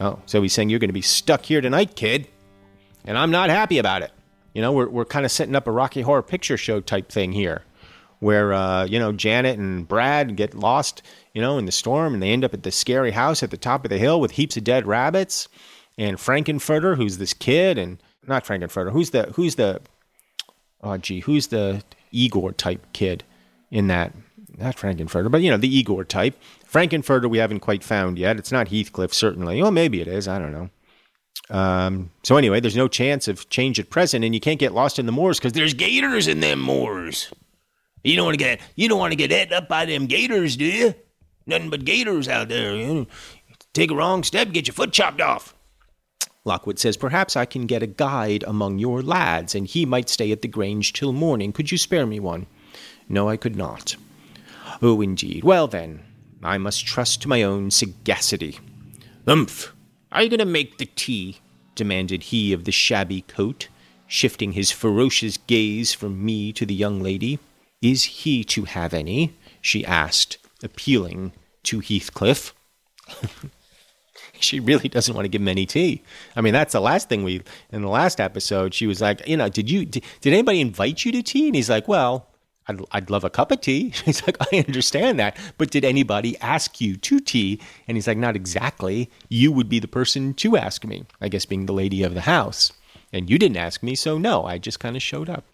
Oh, 0.00 0.20
so 0.26 0.40
he's 0.40 0.52
saying 0.52 0.70
you're 0.70 0.78
going 0.78 0.88
to 0.88 0.94
be 0.94 1.02
stuck 1.02 1.44
here 1.44 1.60
tonight, 1.60 1.96
kid, 1.96 2.28
and 3.04 3.18
I'm 3.18 3.30
not 3.30 3.50
happy 3.50 3.78
about 3.78 4.02
it. 4.02 4.12
You 4.54 4.62
know, 4.62 4.72
we're, 4.72 4.88
we're 4.88 5.04
kind 5.04 5.26
of 5.26 5.32
setting 5.32 5.54
up 5.54 5.66
a 5.66 5.72
Rocky 5.72 6.02
Horror 6.02 6.22
Picture 6.22 6.56
Show 6.56 6.80
type 6.80 7.10
thing 7.10 7.32
here, 7.32 7.62
where, 8.22 8.52
uh, 8.52 8.84
you 8.84 9.00
know, 9.00 9.10
Janet 9.10 9.58
and 9.58 9.86
Brad 9.88 10.36
get 10.36 10.54
lost, 10.54 11.02
you 11.34 11.42
know, 11.42 11.58
in 11.58 11.66
the 11.66 11.72
storm, 11.72 12.14
and 12.14 12.22
they 12.22 12.30
end 12.30 12.44
up 12.44 12.54
at 12.54 12.62
the 12.62 12.70
scary 12.70 13.10
house 13.10 13.42
at 13.42 13.50
the 13.50 13.56
top 13.56 13.84
of 13.84 13.90
the 13.90 13.98
hill 13.98 14.20
with 14.20 14.30
heaps 14.30 14.56
of 14.56 14.62
dead 14.62 14.86
rabbits, 14.86 15.48
and 15.98 16.20
Frank-N-Furter, 16.20 16.96
who's 16.96 17.18
this 17.18 17.34
kid, 17.34 17.78
and 17.78 18.00
not 18.24 18.46
Frank-N-Furter, 18.46 18.92
who's 18.92 19.10
the, 19.10 19.24
who's 19.34 19.56
the, 19.56 19.80
oh, 20.84 20.96
gee, 20.98 21.18
who's 21.18 21.48
the 21.48 21.82
Igor 22.12 22.52
type 22.52 22.86
kid 22.92 23.24
in 23.72 23.88
that. 23.88 24.12
Not 24.56 24.78
Frank-N-Furter, 24.78 25.28
but 25.28 25.40
you 25.40 25.50
know, 25.50 25.56
the 25.56 25.76
Igor 25.76 26.04
type. 26.04 26.40
Frank-N-Furter 26.64 27.28
we 27.28 27.38
haven't 27.38 27.58
quite 27.58 27.82
found 27.82 28.20
yet. 28.20 28.38
It's 28.38 28.52
not 28.52 28.68
Heathcliff, 28.68 29.12
certainly. 29.12 29.60
Well, 29.60 29.72
maybe 29.72 30.00
it 30.00 30.06
is. 30.06 30.28
I 30.28 30.38
don't 30.38 30.52
know. 30.52 30.70
Um, 31.50 32.10
so 32.22 32.36
anyway, 32.36 32.60
there's 32.60 32.76
no 32.76 32.86
chance 32.86 33.26
of 33.26 33.48
change 33.48 33.80
at 33.80 33.90
present, 33.90 34.24
and 34.24 34.32
you 34.32 34.40
can't 34.40 34.60
get 34.60 34.72
lost 34.72 35.00
in 35.00 35.06
the 35.06 35.12
moors 35.12 35.40
because 35.40 35.54
there's 35.54 35.74
gators 35.74 36.28
in 36.28 36.38
them 36.38 36.60
moors. 36.60 37.32
You 38.02 38.16
don't 38.16 38.26
want 38.26 38.38
to 38.38 38.44
get 38.44 38.60
you 38.74 38.88
don't 38.88 38.98
want 38.98 39.12
to 39.12 39.16
get 39.16 39.32
ate 39.32 39.52
up 39.52 39.68
by 39.68 39.84
them 39.84 40.06
gators, 40.06 40.56
do 40.56 40.64
you? 40.64 40.94
Nothing 41.46 41.70
but 41.70 41.84
gators 41.84 42.28
out 42.28 42.48
there. 42.48 42.74
You 42.74 43.06
take 43.72 43.90
a 43.90 43.94
wrong 43.94 44.22
step, 44.22 44.52
get 44.52 44.66
your 44.66 44.74
foot 44.74 44.92
chopped 44.92 45.20
off. 45.20 45.54
Lockwood 46.44 46.78
says, 46.78 46.96
Perhaps 46.96 47.36
I 47.36 47.44
can 47.44 47.66
get 47.66 47.82
a 47.82 47.86
guide 47.86 48.44
among 48.46 48.78
your 48.78 49.02
lads, 49.02 49.54
and 49.54 49.66
he 49.66 49.86
might 49.86 50.08
stay 50.08 50.32
at 50.32 50.42
the 50.42 50.48
Grange 50.48 50.92
till 50.92 51.12
morning. 51.12 51.52
Could 51.52 51.70
you 51.70 51.78
spare 51.78 52.06
me 52.06 52.18
one? 52.18 52.46
No, 53.08 53.28
I 53.28 53.36
could 53.36 53.56
not. 53.56 53.96
Oh, 54.80 55.00
indeed. 55.00 55.44
Well, 55.44 55.68
then, 55.68 56.02
I 56.42 56.58
must 56.58 56.84
trust 56.84 57.22
to 57.22 57.28
my 57.28 57.42
own 57.42 57.70
sagacity. 57.70 58.58
Umph! 59.26 59.72
Are 60.10 60.22
you 60.22 60.28
going 60.28 60.40
to 60.40 60.44
make 60.44 60.78
the 60.78 60.86
tea? 60.86 61.38
demanded 61.74 62.24
he 62.24 62.52
of 62.52 62.64
the 62.64 62.72
shabby 62.72 63.22
coat, 63.22 63.68
shifting 64.06 64.52
his 64.52 64.70
ferocious 64.70 65.36
gaze 65.36 65.94
from 65.94 66.24
me 66.24 66.52
to 66.52 66.66
the 66.66 66.74
young 66.74 67.00
lady. 67.00 67.38
Is 67.82 68.04
he 68.04 68.44
to 68.44 68.64
have 68.64 68.94
any? 68.94 69.34
she 69.62 69.86
asked, 69.86 70.36
appealing 70.62 71.32
to 71.62 71.80
Heathcliff. 71.80 72.52
she 74.40 74.60
really 74.60 74.88
doesn't 74.88 75.14
want 75.14 75.24
to 75.24 75.28
give 75.28 75.40
him 75.40 75.48
any 75.48 75.64
tea. 75.64 76.02
I 76.36 76.40
mean, 76.40 76.52
that's 76.52 76.72
the 76.72 76.80
last 76.80 77.08
thing 77.08 77.22
we 77.22 77.42
in 77.70 77.82
the 77.82 77.88
last 77.88 78.20
episode. 78.20 78.74
She 78.74 78.86
was 78.86 79.00
like, 79.00 79.26
you 79.26 79.36
know, 79.36 79.48
did 79.48 79.70
you 79.70 79.86
did, 79.86 80.04
did 80.20 80.32
anybody 80.32 80.60
invite 80.60 81.04
you 81.04 81.12
to 81.12 81.22
tea? 81.22 81.46
And 81.46 81.54
he's 81.54 81.70
like, 81.70 81.86
well, 81.88 82.28
I'd, 82.66 82.80
I'd 82.90 83.10
love 83.10 83.24
a 83.24 83.30
cup 83.30 83.50
of 83.50 83.60
tea. 83.60 83.92
He's 84.04 84.24
like, 84.24 84.36
I 84.52 84.58
understand 84.58 85.18
that, 85.18 85.36
but 85.58 85.72
did 85.72 85.84
anybody 85.84 86.38
ask 86.38 86.80
you 86.80 86.96
to 86.96 87.18
tea? 87.18 87.60
And 87.88 87.96
he's 87.96 88.06
like, 88.06 88.18
not 88.18 88.36
exactly. 88.36 89.10
You 89.28 89.50
would 89.50 89.68
be 89.68 89.80
the 89.80 89.88
person 89.88 90.32
to 90.34 90.56
ask 90.56 90.84
me. 90.84 91.04
I 91.20 91.28
guess 91.28 91.44
being 91.44 91.66
the 91.66 91.72
lady 91.72 92.04
of 92.04 92.14
the 92.14 92.20
house, 92.20 92.72
and 93.12 93.28
you 93.28 93.36
didn't 93.36 93.56
ask 93.56 93.82
me, 93.82 93.96
so 93.96 94.16
no, 94.16 94.44
I 94.44 94.58
just 94.58 94.78
kind 94.78 94.94
of 94.94 95.02
showed 95.02 95.28
up. 95.28 95.44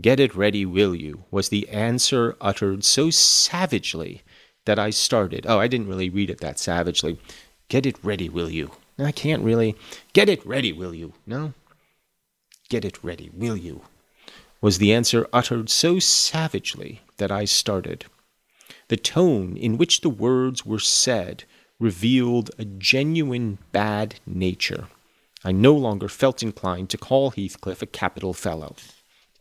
Get 0.00 0.20
it 0.20 0.34
ready, 0.34 0.66
will 0.66 0.94
you? 0.94 1.24
was 1.30 1.48
the 1.48 1.68
answer 1.68 2.36
uttered 2.40 2.84
so 2.84 3.10
savagely 3.10 4.22
that 4.66 4.78
I 4.78 4.90
started. 4.90 5.46
Oh, 5.48 5.58
I 5.58 5.68
didn't 5.68 5.88
really 5.88 6.10
read 6.10 6.28
it 6.28 6.40
that 6.40 6.58
savagely. 6.58 7.18
Get 7.68 7.86
it 7.86 8.02
ready, 8.04 8.28
will 8.28 8.50
you? 8.50 8.72
I 8.98 9.12
can't 9.12 9.42
really. 9.42 9.74
Get 10.12 10.28
it 10.28 10.44
ready, 10.44 10.72
will 10.72 10.94
you? 10.94 11.14
No? 11.26 11.54
Get 12.68 12.84
it 12.84 13.02
ready, 13.02 13.30
will 13.32 13.56
you? 13.56 13.82
was 14.60 14.78
the 14.78 14.92
answer 14.92 15.28
uttered 15.32 15.70
so 15.70 15.98
savagely 15.98 17.00
that 17.18 17.30
I 17.30 17.44
started. 17.44 18.06
The 18.88 18.96
tone 18.96 19.56
in 19.56 19.78
which 19.78 20.00
the 20.00 20.10
words 20.10 20.64
were 20.66 20.78
said 20.78 21.44
revealed 21.78 22.50
a 22.58 22.64
genuine 22.64 23.58
bad 23.72 24.18
nature. 24.26 24.88
I 25.44 25.52
no 25.52 25.74
longer 25.74 26.08
felt 26.08 26.42
inclined 26.42 26.90
to 26.90 26.98
call 26.98 27.30
Heathcliff 27.30 27.82
a 27.82 27.86
capital 27.86 28.32
fellow. 28.34 28.76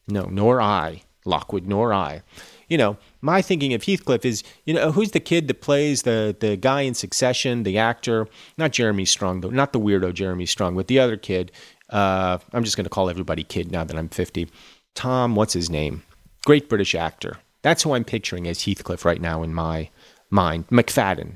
No, 0.07 0.25
nor 0.25 0.61
I, 0.61 1.03
Lockwood, 1.25 1.65
nor 1.65 1.93
I 1.93 2.21
you 2.67 2.77
know, 2.77 2.97
my 3.21 3.41
thinking 3.41 3.73
of 3.73 3.83
Heathcliff 3.83 4.25
is, 4.25 4.43
you 4.65 4.73
know, 4.73 4.91
who's 4.91 5.11
the 5.11 5.19
kid 5.19 5.47
that 5.47 5.61
plays 5.61 6.03
the 6.03 6.35
the 6.39 6.55
guy 6.55 6.81
in 6.81 6.93
Succession, 6.93 7.63
the 7.63 7.77
actor, 7.77 8.27
not 8.57 8.71
Jeremy 8.71 9.05
Strong, 9.05 9.41
though, 9.41 9.49
not 9.49 9.73
the 9.73 9.79
weirdo 9.79 10.13
Jeremy 10.13 10.45
Strong, 10.45 10.75
but 10.75 10.87
the 10.87 10.99
other 10.99 11.17
kid. 11.17 11.51
Uh, 11.89 12.39
I'm 12.51 12.63
just 12.63 12.75
going 12.75 12.85
to 12.85 12.89
call 12.89 13.09
everybody 13.09 13.43
kid 13.43 13.71
now 13.71 13.83
that 13.83 13.95
I'm 13.95 14.09
50. 14.09 14.49
Tom, 14.95 15.35
what's 15.35 15.53
his 15.53 15.69
name? 15.69 16.01
Great 16.43 16.67
British 16.67 16.95
actor. 16.95 17.37
That's 17.61 17.83
who 17.83 17.93
I'm 17.93 18.03
picturing 18.03 18.47
as 18.47 18.63
Heathcliff 18.63 19.05
right 19.05 19.21
now 19.21 19.43
in 19.43 19.53
my 19.53 19.89
mind. 20.31 20.67
McFadden. 20.69 21.35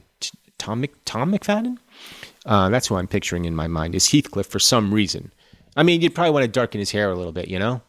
Tom, 0.58 0.82
Mc, 0.82 0.92
Tom 1.06 1.32
McFadden? 1.32 1.78
Uh, 2.46 2.70
that's 2.70 2.88
who 2.88 2.96
I'm 2.96 3.08
picturing 3.08 3.46
in 3.46 3.56
my 3.56 3.68
mind 3.68 3.94
is 3.94 4.12
Heathcliff 4.12 4.48
for 4.48 4.60
some 4.60 4.94
reason. 4.94 5.32
I 5.76 5.84
mean, 5.84 6.02
you'd 6.02 6.16
probably 6.16 6.32
want 6.32 6.44
to 6.46 6.48
darken 6.48 6.80
his 6.80 6.92
hair 6.92 7.12
a 7.12 7.16
little 7.16 7.32
bit, 7.32 7.48
you 7.48 7.60
know? 7.60 7.82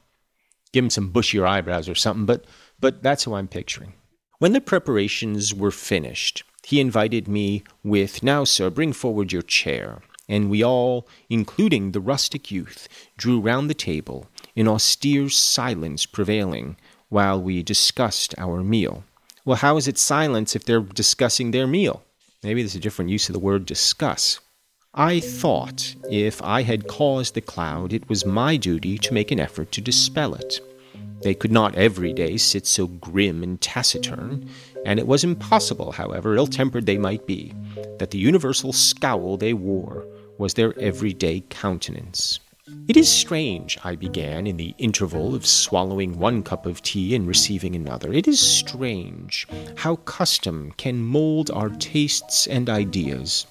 Give 0.72 0.84
him 0.84 0.90
some 0.90 1.12
bushier 1.12 1.46
eyebrows 1.46 1.88
or 1.88 1.94
something, 1.94 2.26
but 2.26 2.44
but 2.80 3.02
that's 3.02 3.24
who 3.24 3.34
I'm 3.34 3.48
picturing. 3.48 3.92
When 4.38 4.52
the 4.52 4.60
preparations 4.60 5.54
were 5.54 5.70
finished, 5.70 6.44
he 6.64 6.80
invited 6.80 7.28
me 7.28 7.62
with, 7.84 8.22
Now, 8.22 8.44
sir, 8.44 8.70
bring 8.70 8.92
forward 8.92 9.32
your 9.32 9.42
chair. 9.42 10.02
And 10.28 10.48
we 10.48 10.62
all, 10.64 11.08
including 11.28 11.90
the 11.90 12.00
rustic 12.00 12.50
youth, 12.50 12.88
drew 13.16 13.40
round 13.40 13.68
the 13.68 13.74
table, 13.74 14.28
in 14.54 14.68
austere 14.68 15.28
silence 15.28 16.06
prevailing, 16.06 16.76
while 17.08 17.42
we 17.42 17.62
discussed 17.62 18.34
our 18.38 18.62
meal. 18.62 19.04
Well, 19.44 19.56
how 19.56 19.76
is 19.76 19.88
it 19.88 19.98
silence 19.98 20.54
if 20.54 20.64
they're 20.64 20.80
discussing 20.80 21.50
their 21.50 21.66
meal? 21.66 22.04
Maybe 22.42 22.62
there's 22.62 22.76
a 22.76 22.80
different 22.80 23.10
use 23.10 23.28
of 23.28 23.32
the 23.32 23.40
word 23.40 23.66
discuss. 23.66 24.38
I 24.94 25.20
thought 25.20 25.94
if 26.10 26.42
I 26.42 26.62
had 26.62 26.88
caused 26.88 27.34
the 27.34 27.40
cloud, 27.40 27.92
it 27.92 28.08
was 28.08 28.26
my 28.26 28.56
duty 28.56 28.98
to 28.98 29.14
make 29.14 29.30
an 29.30 29.38
effort 29.38 29.70
to 29.72 29.80
dispel 29.80 30.34
it. 30.34 30.60
They 31.22 31.32
could 31.32 31.52
not 31.52 31.76
every 31.76 32.12
day 32.12 32.36
sit 32.36 32.66
so 32.66 32.88
grim 32.88 33.44
and 33.44 33.60
taciturn, 33.60 34.50
and 34.84 34.98
it 34.98 35.06
was 35.06 35.22
impossible, 35.22 35.92
however 35.92 36.34
ill 36.34 36.48
tempered 36.48 36.86
they 36.86 36.98
might 36.98 37.24
be, 37.24 37.54
that 38.00 38.10
the 38.10 38.18
universal 38.18 38.72
scowl 38.72 39.36
they 39.36 39.54
wore 39.54 40.04
was 40.38 40.54
their 40.54 40.76
everyday 40.80 41.44
countenance. 41.50 42.40
It 42.88 42.96
is 42.96 43.08
strange, 43.08 43.78
I 43.84 43.94
began 43.94 44.48
in 44.48 44.56
the 44.56 44.74
interval 44.76 45.36
of 45.36 45.46
swallowing 45.46 46.18
one 46.18 46.42
cup 46.42 46.66
of 46.66 46.82
tea 46.82 47.14
and 47.14 47.28
receiving 47.28 47.76
another. 47.76 48.12
It 48.12 48.26
is 48.26 48.40
strange 48.40 49.46
how 49.76 49.96
custom 49.96 50.72
can 50.76 51.00
mold 51.00 51.48
our 51.52 51.68
tastes 51.68 52.48
and 52.48 52.68
ideas. 52.68 53.46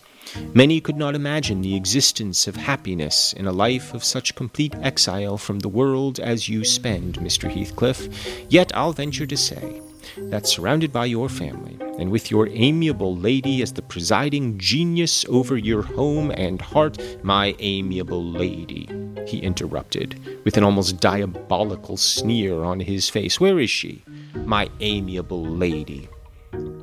Many 0.54 0.82
could 0.82 0.98
not 0.98 1.16
imagine 1.16 1.62
the 1.62 1.76
existence 1.76 2.48
of 2.48 2.56
happiness 2.56 3.34
in 3.34 3.48
a 3.48 3.52
life 3.52 3.94
of 3.94 4.04
such 4.04 4.36
complete 4.36 4.76
exile 4.82 5.38
from 5.38 5.60
the 5.60 5.70
world 5.70 6.20
as 6.20 6.50
you 6.50 6.64
spend, 6.64 7.20
Mr. 7.20 7.50
Heathcliff. 7.50 8.10
Yet 8.50 8.72
I'll 8.76 8.94
venture 8.94 9.26
to 9.26 9.38
say 9.38 9.82
that 10.18 10.48
surrounded 10.48 10.92
by 10.92 11.06
your 11.06 11.30
family, 11.30 11.78
and 12.00 12.12
with 12.12 12.32
your 12.32 12.48
amiable 12.48 13.16
lady 13.16 13.62
as 13.62 13.74
the 13.74 13.82
presiding 13.82 14.58
genius 14.58 15.26
over 15.30 15.58
your 15.58 15.82
home 15.82 16.32
and 16.32 16.62
heart, 16.62 16.98
my 17.24 17.56
amiable 17.60 18.24
lady, 18.24 18.90
he 19.28 19.40
interrupted, 19.40 20.20
with 20.46 20.58
an 20.58 20.64
almost 20.64 21.00
diabolical 21.00 21.98
sneer 21.98 22.64
on 22.64 22.80
his 22.80 23.10
face. 23.10 23.40
Where 23.40 23.60
is 23.60 23.70
she? 23.70 24.04
My 24.34 24.70
amiable 24.80 25.46
lady. 25.46 26.10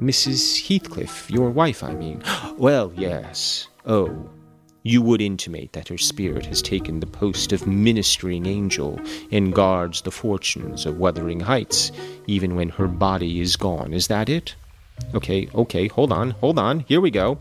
Mrs. 0.00 0.66
Heathcliff, 0.66 1.30
your 1.30 1.50
wife, 1.50 1.82
I 1.82 1.94
mean. 1.94 2.22
Well, 2.58 2.90
yes. 2.96 3.68
Oh, 3.84 4.30
you 4.82 5.02
would 5.02 5.20
intimate 5.20 5.72
that 5.72 5.88
her 5.88 5.98
spirit 5.98 6.46
has 6.46 6.62
taken 6.62 7.00
the 7.00 7.06
post 7.06 7.52
of 7.52 7.66
ministering 7.66 8.46
angel 8.46 8.98
and 9.30 9.52
guards 9.52 10.00
the 10.00 10.10
fortunes 10.10 10.86
of 10.86 10.98
Wuthering 10.98 11.40
Heights, 11.40 11.92
even 12.26 12.54
when 12.54 12.68
her 12.70 12.86
body 12.86 13.40
is 13.40 13.56
gone. 13.56 13.92
Is 13.92 14.06
that 14.06 14.28
it? 14.28 14.54
Okay, 15.14 15.48
okay, 15.54 15.88
hold 15.88 16.12
on, 16.12 16.30
hold 16.30 16.58
on. 16.58 16.80
Here 16.80 17.00
we 17.00 17.10
go. 17.10 17.38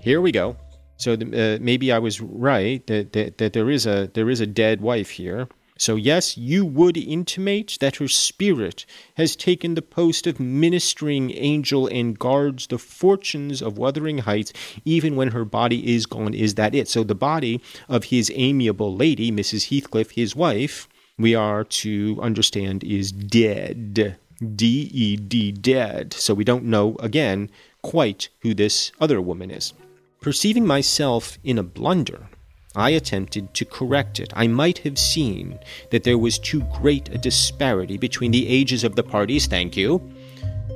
Here 0.00 0.20
we 0.20 0.30
go. 0.30 0.56
So 0.98 1.14
uh, 1.14 1.58
maybe 1.60 1.90
I 1.90 1.98
was 1.98 2.20
right 2.20 2.86
that, 2.86 3.12
that, 3.14 3.38
that 3.38 3.52
there 3.54 3.70
is 3.70 3.86
a 3.86 4.10
there 4.14 4.30
is 4.30 4.40
a 4.40 4.46
dead 4.46 4.80
wife 4.80 5.10
here. 5.10 5.48
So, 5.78 5.96
yes, 5.96 6.36
you 6.36 6.64
would 6.64 6.96
intimate 6.96 7.78
that 7.80 7.96
her 7.96 8.06
spirit 8.06 8.86
has 9.16 9.34
taken 9.34 9.74
the 9.74 9.82
post 9.82 10.26
of 10.26 10.38
ministering 10.38 11.30
angel 11.32 11.86
and 11.88 12.18
guards 12.18 12.66
the 12.66 12.78
fortunes 12.78 13.62
of 13.62 13.78
Wuthering 13.78 14.18
Heights, 14.18 14.52
even 14.84 15.16
when 15.16 15.32
her 15.32 15.44
body 15.44 15.94
is 15.94 16.06
gone. 16.06 16.34
Is 16.34 16.54
that 16.54 16.74
it? 16.74 16.88
So, 16.88 17.02
the 17.02 17.14
body 17.14 17.60
of 17.88 18.04
his 18.04 18.30
amiable 18.34 18.94
lady, 18.94 19.32
Mrs. 19.32 19.70
Heathcliff, 19.70 20.12
his 20.12 20.36
wife, 20.36 20.88
we 21.18 21.34
are 21.34 21.64
to 21.64 22.18
understand 22.22 22.84
is 22.84 23.10
dead. 23.10 24.16
D 24.56 24.90
E 24.92 25.16
D, 25.16 25.52
dead. 25.52 26.12
So, 26.12 26.34
we 26.34 26.44
don't 26.44 26.64
know, 26.64 26.96
again, 27.00 27.50
quite 27.80 28.28
who 28.40 28.54
this 28.54 28.92
other 29.00 29.20
woman 29.20 29.50
is. 29.50 29.72
Perceiving 30.20 30.66
myself 30.66 31.38
in 31.42 31.58
a 31.58 31.64
blunder, 31.64 32.28
I 32.74 32.90
attempted 32.90 33.52
to 33.54 33.64
correct 33.64 34.18
it. 34.18 34.32
I 34.34 34.46
might 34.46 34.78
have 34.78 34.98
seen 34.98 35.58
that 35.90 36.04
there 36.04 36.18
was 36.18 36.38
too 36.38 36.62
great 36.80 37.08
a 37.10 37.18
disparity 37.18 37.98
between 37.98 38.30
the 38.30 38.48
ages 38.48 38.82
of 38.82 38.96
the 38.96 39.02
parties, 39.02 39.46
thank 39.46 39.76
you, 39.76 40.00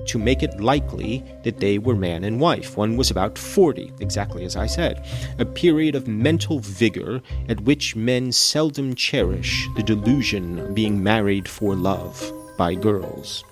to 0.07 0.19
make 0.19 0.43
it 0.43 0.61
likely 0.61 1.25
that 1.43 1.59
they 1.59 1.79
were 1.79 1.95
man 1.95 2.25
and 2.25 2.41
wife. 2.41 2.77
One 2.77 2.97
was 2.97 3.11
about 3.11 3.39
40, 3.39 3.93
exactly 4.01 4.45
as 4.45 4.57
I 4.57 4.67
said, 4.67 5.07
a 5.39 5.45
period 5.45 5.95
of 5.95 6.07
mental 6.07 6.61
vigor 6.61 7.21
at 7.49 7.61
which 7.63 7.97
men 7.97 8.31
seldom 8.31 8.95
cherish 8.95 9.67
the 9.77 9.83
delusion 9.83 10.59
of 10.59 10.75
being 10.75 11.03
married 11.03 11.49
for 11.49 11.75
love 11.75 12.33
by 12.57 12.75
girls. 12.75 13.45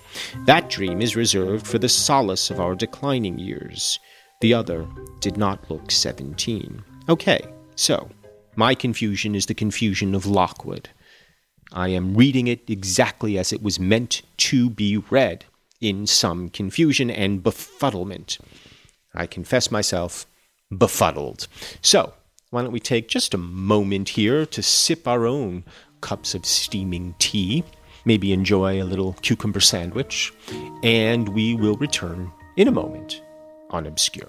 That 0.47 0.71
dream 0.71 1.03
is 1.03 1.17
reserved 1.17 1.67
for 1.67 1.79
the 1.79 1.89
solace 1.89 2.51
of 2.51 2.61
our 2.61 2.75
declining 2.75 3.39
years. 3.39 3.99
The 4.41 4.55
other 4.55 4.87
did 5.21 5.37
not 5.37 5.69
look 5.71 5.91
17. 5.91 6.85
Okay, 7.09 7.41
so 7.75 8.09
my 8.57 8.75
confusion 8.75 9.35
is 9.35 9.47
the 9.47 9.55
confusion 9.55 10.15
of 10.15 10.27
Lockwood. 10.27 10.89
I 11.73 11.89
am 11.89 12.15
reading 12.15 12.47
it 12.47 12.69
exactly 12.69 13.39
as 13.39 13.53
it 13.53 13.63
was 13.63 13.81
meant 13.81 14.23
to 14.39 14.71
be 14.71 14.99
read, 14.99 15.45
in 15.85 16.07
some 16.07 16.49
confusion 16.49 17.11
and 17.11 17.43
befuddlement. 17.43 18.39
I 19.15 19.27
confess 19.27 19.71
myself 19.71 20.27
befuddled. 20.71 21.47
So, 21.83 22.15
why 22.51 22.63
don't 22.63 22.73
we 22.73 22.81
take 22.81 23.09
just 23.09 23.35
a 23.35 23.39
moment 23.39 24.11
here 24.11 24.47
to 24.47 24.63
sip 24.63 25.07
our 25.07 25.27
own 25.27 25.65
cups 26.01 26.35
of 26.35 26.47
steaming 26.47 27.15
tea, 27.19 27.65
maybe 28.05 28.33
enjoy 28.33 28.83
a 28.83 28.85
little 28.85 29.15
cucumber 29.23 29.61
sandwich, 29.61 30.33
and 30.83 31.29
we 31.29 31.55
will 31.55 31.77
return 31.77 32.33
in 32.57 32.69
a 32.69 32.73
moment 32.73 33.23
on 33.71 33.87
Obscure. 33.87 34.29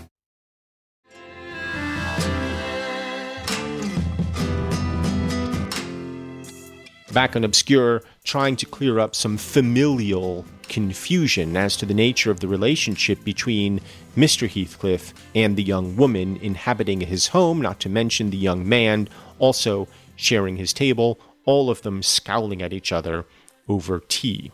Back 7.11 7.35
on 7.35 7.43
Obscure, 7.43 8.01
trying 8.23 8.55
to 8.55 8.65
clear 8.65 8.99
up 8.99 9.15
some 9.15 9.37
familial 9.37 10.45
confusion 10.69 11.57
as 11.57 11.75
to 11.77 11.85
the 11.85 11.93
nature 11.93 12.31
of 12.31 12.39
the 12.39 12.47
relationship 12.47 13.23
between 13.23 13.81
Mr. 14.15 14.47
Heathcliff 14.47 15.13
and 15.35 15.55
the 15.55 15.63
young 15.63 15.95
woman 15.95 16.37
inhabiting 16.37 17.01
his 17.01 17.27
home, 17.27 17.61
not 17.61 17.79
to 17.81 17.89
mention 17.89 18.29
the 18.29 18.37
young 18.37 18.67
man 18.67 19.09
also 19.39 19.87
sharing 20.15 20.57
his 20.57 20.71
table, 20.73 21.19
all 21.45 21.69
of 21.69 21.81
them 21.81 22.01
scowling 22.01 22.61
at 22.61 22.73
each 22.73 22.91
other 22.91 23.25
over 23.67 24.01
tea. 24.07 24.51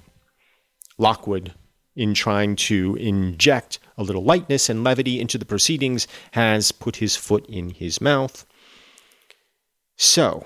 Lockwood, 0.97 1.53
in 1.95 2.13
trying 2.13 2.55
to 2.55 2.95
inject 2.95 3.79
a 3.97 4.03
little 4.03 4.23
lightness 4.23 4.69
and 4.69 4.83
levity 4.83 5.19
into 5.19 5.37
the 5.37 5.45
proceedings, 5.45 6.07
has 6.31 6.71
put 6.71 6.97
his 6.97 7.15
foot 7.15 7.45
in 7.47 7.71
his 7.71 7.99
mouth. 8.01 8.45
So, 9.95 10.45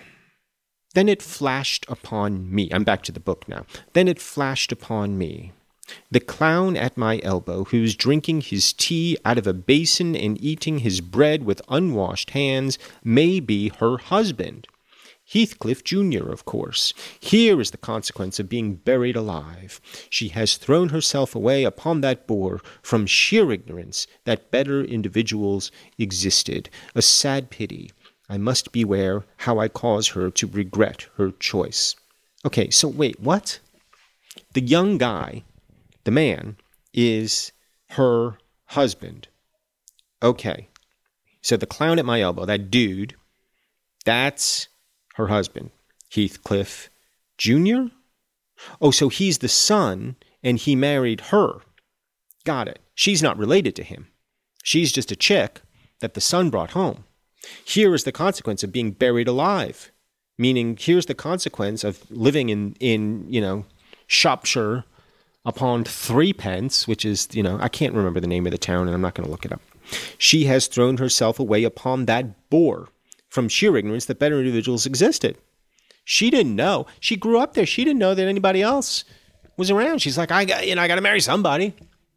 then 0.94 1.08
it 1.08 1.22
flashed 1.22 1.86
upon 1.88 2.54
me. 2.54 2.70
I'm 2.72 2.84
back 2.84 3.04
to 3.04 3.12
the 3.12 3.20
book 3.20 3.48
now. 3.48 3.66
Then 3.94 4.08
it 4.08 4.20
flashed 4.20 4.72
upon 4.72 5.18
me. 5.18 5.54
The 6.10 6.20
clown 6.20 6.78
at 6.78 6.98
my 6.98 7.20
elbow, 7.24 7.66
who's 7.66 7.96
drinking 7.96 8.42
his 8.42 8.72
tea 8.74 9.18
out 9.26 9.38
of 9.38 9.48
a 9.48 9.54
basin 9.54 10.16
and 10.16 10.42
eating 10.42 10.80
his 10.80 11.02
bread 11.02 11.44
with 11.44 11.62
unwashed 11.68 12.32
hands, 12.32 12.78
may 13.04 13.40
be 13.40 13.70
her 13.80 13.98
husband. 13.98 14.68
Heathcliff 15.32 15.84
Jr., 15.84 16.30
of 16.30 16.44
course. 16.44 16.94
Here 17.20 17.62
is 17.62 17.72
the 17.72 17.78
consequence 17.78 18.40
of 18.40 18.50
being 18.50 18.76
buried 18.76 19.16
alive. 19.16 19.80
She 20.10 20.30
has 20.30 20.58
thrown 20.58 20.90
herself 20.90 21.36
away 21.36 21.64
upon 21.64 22.02
that 22.02 22.28
boor 22.28 22.60
from 22.82 23.06
sheer 23.06 23.50
ignorance 23.52 24.08
that 24.26 24.52
better 24.52 24.84
individuals 24.84 25.72
existed. 25.98 26.70
A 26.96 27.02
sad 27.02 27.50
pity. 27.50 27.92
I 28.32 28.38
must 28.38 28.72
beware 28.72 29.26
how 29.38 29.60
I 29.60 29.67
cause 29.67 30.08
her 30.10 30.32
to 30.32 30.48
regret 30.48 31.08
her 31.17 31.32
choice. 31.32 31.98
Okay, 32.46 32.70
so 32.70 32.88
wait, 32.88 33.20
what? 33.20 33.60
The 34.54 34.62
young 34.62 34.98
guy, 34.98 35.44
the 36.06 36.12
man, 36.12 36.56
is 36.94 37.52
her 37.89 38.38
husband. 38.67 39.28
Okay. 40.24 40.70
So 41.41 41.58
the 41.58 41.65
clown 41.65 42.00
at 42.00 42.06
my 42.06 42.22
elbow, 42.22 42.46
that 42.46 42.72
dude, 42.72 43.15
that's 44.06 44.70
her 45.15 45.28
husband, 45.28 45.72
Heathcliff 46.15 46.89
Jr.? 47.38 47.88
Oh, 48.80 48.91
so 48.91 49.10
he's 49.10 49.39
the 49.39 49.50
son 49.50 50.15
and 50.41 50.58
he 50.58 50.74
married 50.74 51.20
her. 51.32 51.60
Got 52.46 52.70
it. 52.70 52.80
She's 52.96 53.22
not 53.22 53.38
related 53.38 53.76
to 53.76 53.84
him. 53.84 54.08
She's 54.63 54.94
just 54.94 55.12
a 55.12 55.17
chick 55.17 55.63
that 56.00 56.13
the 56.13 56.22
son 56.22 56.50
brought 56.50 56.72
home. 56.72 57.04
Here 57.64 57.94
is 57.94 58.04
the 58.04 58.12
consequence 58.12 58.64
of 58.64 58.72
being 58.72 58.92
buried 58.92 59.28
alive, 59.28 59.92
meaning 60.38 60.78
here's 60.80 61.06
the 61.08 61.16
consequence 61.16 61.84
of 61.84 62.10
living 62.12 62.50
in, 62.50 62.76
in 62.80 63.26
you 63.28 63.42
know, 63.42 63.66
Shropshire 64.08 64.84
upon 65.46 65.84
threepence, 65.84 66.88
which 66.88 67.06
is, 67.06 67.28
you 67.32 67.42
know, 67.42 67.58
I 67.62 67.68
can't 67.68 67.94
remember 67.94 68.20
the 68.20 68.28
name 68.28 68.46
of 68.46 68.52
the 68.52 68.58
town 68.58 68.88
and 68.88 68.94
I'm 68.94 69.02
not 69.02 69.16
going 69.16 69.26
to 69.26 69.32
look 69.32 69.46
it 69.46 69.52
up. 69.54 69.62
She 70.18 70.46
has 70.46 70.68
thrown 70.68 70.98
herself 70.98 71.40
away 71.40 71.64
upon 71.64 72.06
that 72.06 72.50
boor 72.50 72.90
from 73.30 73.50
sheer 73.50 73.76
ignorance 73.78 74.06
that 74.06 74.20
better 74.20 74.40
individuals 74.40 74.86
existed. 74.86 75.38
She 76.04 76.30
didn't 76.30 76.56
know. 76.56 76.86
She 77.00 77.16
grew 77.16 77.40
up 77.40 77.54
there. 77.54 77.66
She 77.66 77.84
didn't 77.84 78.00
know 78.00 78.14
that 78.14 78.28
anybody 78.28 78.62
else 78.62 79.04
was 79.58 79.72
around. 79.72 80.00
She's 80.00 80.18
like, 80.18 80.32
I 80.32 80.46
got, 80.46 80.68
you 80.68 80.76
know, 80.76 80.82
I 80.82 80.88
got 80.88 80.96
to 80.96 81.02
marry 81.02 81.22
somebody. 81.22 81.74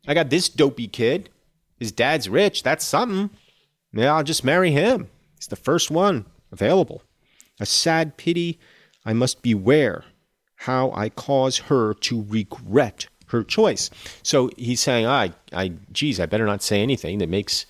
I 0.07 0.15
got 0.15 0.31
this 0.31 0.49
dopey 0.49 0.89
kid. 0.89 1.31
His 1.79 1.93
dad's 1.93 2.29
rich. 2.29 2.63
That's 2.63 2.85
something. 2.85 3.31
Yeah, 3.93 4.15
I'll 4.15 4.25
just 4.25 4.45
marry 4.45 4.71
him. 4.71 5.09
He's 5.45 5.49
the 5.51 5.57
first 5.57 5.91
one 5.91 6.25
available. 6.53 7.03
A 7.61 7.67
sad 7.67 8.17
pity. 8.17 8.59
I 9.05 9.13
must 9.13 9.43
beware 9.43 10.05
how 10.57 10.91
I 10.93 11.11
cause 11.11 11.59
her 11.69 11.93
to 11.93 12.25
regret 12.31 13.09
her 13.27 13.45
choice. 13.45 13.91
So 14.23 14.51
he's 14.57 14.81
saying, 14.81 15.05
I, 15.05 15.35
I, 15.53 15.73
geez, 15.93 16.19
I 16.19 16.25
better 16.25 16.47
not 16.47 16.63
say 16.63 16.81
anything 16.81 17.19
that 17.19 17.29
makes 17.29 17.67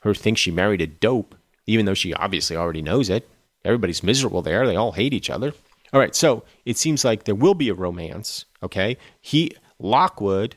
her 0.00 0.14
think 0.14 0.38
she 0.38 0.52
married 0.52 0.80
a 0.80 0.86
dope, 0.86 1.34
even 1.66 1.84
though 1.84 1.94
she 1.94 2.14
obviously 2.14 2.54
already 2.54 2.80
knows 2.80 3.10
it. 3.10 3.28
Everybody's 3.64 4.04
miserable 4.04 4.42
there. 4.42 4.64
They 4.64 4.76
all 4.76 4.92
hate 4.92 5.12
each 5.12 5.28
other. 5.28 5.52
All 5.92 5.98
right, 5.98 6.14
so 6.14 6.44
it 6.64 6.76
seems 6.76 7.04
like 7.04 7.24
there 7.24 7.34
will 7.34 7.54
be 7.54 7.70
a 7.70 7.74
romance. 7.74 8.44
Okay, 8.62 8.98
he 9.20 9.50
Lockwood 9.80 10.54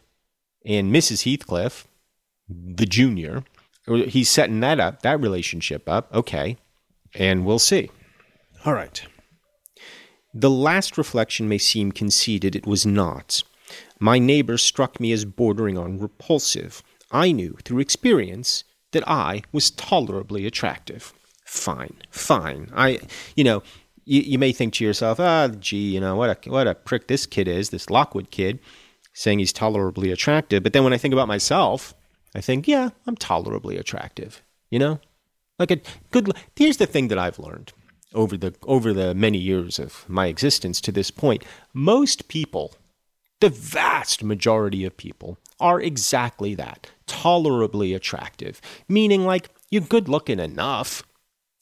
and 0.63 0.93
Mrs. 0.93 1.23
Heathcliff, 1.23 1.88
the 2.47 2.86
junior, 2.86 3.43
he's 3.95 4.30
setting 4.30 4.60
that 4.62 4.80
up, 4.80 5.02
that 5.02 5.19
relationship 5.19 5.88
up. 5.89 6.13
Okay, 6.13 6.58
and 7.15 7.45
we'll 7.45 7.60
see. 7.60 7.89
All 8.65 8.73
right. 8.73 9.02
The 10.34 10.49
last 10.49 10.97
reflection 10.97 11.49
may 11.49 11.58
seem 11.58 11.91
conceited. 11.91 12.56
It 12.56 12.67
was 12.67 12.86
not. 12.86 13.43
My 13.99 14.19
neighbor 14.19 14.58
struck 14.58 14.99
me 14.99 15.12
as 15.12 15.25
bordering 15.25 15.78
on 15.78 15.99
repulsive. 15.99 16.84
I 17.12 17.32
knew 17.32 17.58
through 17.63 17.80
experience 17.80 18.63
that 18.91 19.08
I 19.08 19.41
was 19.52 19.71
tolerably 19.71 20.45
attractive. 20.45 21.13
Fine, 21.45 21.95
fine. 22.12 22.69
I, 22.75 22.99
you 23.36 23.43
know, 23.43 23.63
you, 24.06 24.21
you 24.21 24.39
may 24.39 24.52
think 24.52 24.73
to 24.75 24.86
yourself, 24.86 25.19
ah, 25.19 25.47
gee, 25.60 25.93
you 25.93 25.99
know, 25.99 26.15
what 26.15 26.45
a, 26.45 26.49
what 26.49 26.67
a 26.67 26.75
prick 26.75 27.08
this 27.08 27.25
kid 27.25 27.47
is, 27.47 27.69
this 27.69 27.89
Lockwood 27.89 28.30
kid, 28.30 28.60
saying 29.13 29.39
he's 29.39 29.54
tolerably 29.54 30.12
attractive. 30.12 30.63
But 30.63 30.73
then 30.73 30.84
when 30.84 30.93
I 30.93 30.97
think 30.97 31.13
about 31.13 31.28
myself, 31.28 31.93
I 32.36 32.42
think, 32.42 32.68
yeah, 32.68 32.89
I'm 33.08 33.15
tolerably 33.15 33.78
attractive, 33.78 34.44
you 34.70 34.80
know? 34.80 35.00
Like 35.58 35.72
a 35.72 35.82
good, 36.12 36.32
here's 36.56 36.78
the 36.78 36.86
thing 36.86 37.10
that 37.10 37.20
I've 37.20 37.39
learned 37.39 37.74
over 38.13 38.38
the, 38.38 38.56
over 38.63 38.94
the 38.94 39.13
many 39.13 39.38
years 39.38 39.80
of 39.80 40.08
my 40.08 40.28
existence 40.28 40.80
to 40.82 40.92
this 40.92 41.12
point. 41.12 41.44
Most 41.74 42.28
people 42.28 42.74
the 43.39 43.50
vast 43.50 44.24
majority 44.24 44.84
of 44.86 44.98
people 44.98 45.38
are 45.60 45.82
exactly 45.82 46.56
that 46.56 46.88
tolerably 47.08 47.94
attractive, 47.94 48.62
meaning 48.88 49.26
like 49.26 49.50
you're 49.70 49.82
good 49.82 50.10
looking 50.10 50.39
enough, 50.39 51.04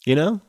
you 0.06 0.16
know? 0.16 0.42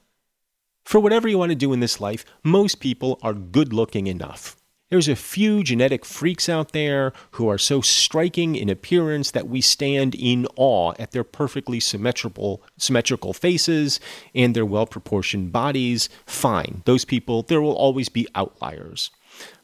For 0.84 1.00
whatever 1.00 1.28
you 1.28 1.36
want 1.36 1.50
to 1.50 1.56
do 1.56 1.72
in 1.74 1.80
this 1.80 2.00
life, 2.00 2.24
most 2.42 2.80
people 2.80 3.18
are 3.22 3.34
good 3.34 3.74
looking 3.74 4.06
enough. 4.06 4.56
There's 4.90 5.08
a 5.08 5.16
few 5.16 5.62
genetic 5.62 6.04
freaks 6.04 6.48
out 6.48 6.72
there 6.72 7.12
who 7.32 7.48
are 7.48 7.58
so 7.58 7.82
striking 7.82 8.56
in 8.56 8.70
appearance 8.70 9.30
that 9.32 9.46
we 9.46 9.60
stand 9.60 10.14
in 10.14 10.46
awe 10.56 10.94
at 10.98 11.12
their 11.12 11.24
perfectly 11.24 11.78
symmetrical 11.78 12.62
symmetrical 12.78 13.34
faces 13.34 14.00
and 14.34 14.54
their 14.54 14.64
well-proportioned 14.64 15.52
bodies. 15.52 16.08
Fine. 16.24 16.82
Those 16.86 17.04
people, 17.04 17.42
there 17.42 17.60
will 17.60 17.76
always 17.76 18.08
be 18.08 18.26
outliers. 18.34 19.10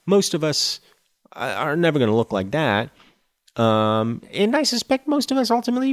Most 0.04 0.34
of 0.34 0.44
us 0.44 0.80
are 1.32 1.74
never 1.74 1.98
going 1.98 2.10
to 2.10 2.16
look 2.16 2.32
like 2.32 2.50
that. 2.50 2.90
Um, 3.56 4.20
and 4.32 4.54
I 4.54 4.62
suspect 4.62 5.08
most 5.08 5.30
of 5.30 5.38
us 5.38 5.50
ultimately 5.50 5.92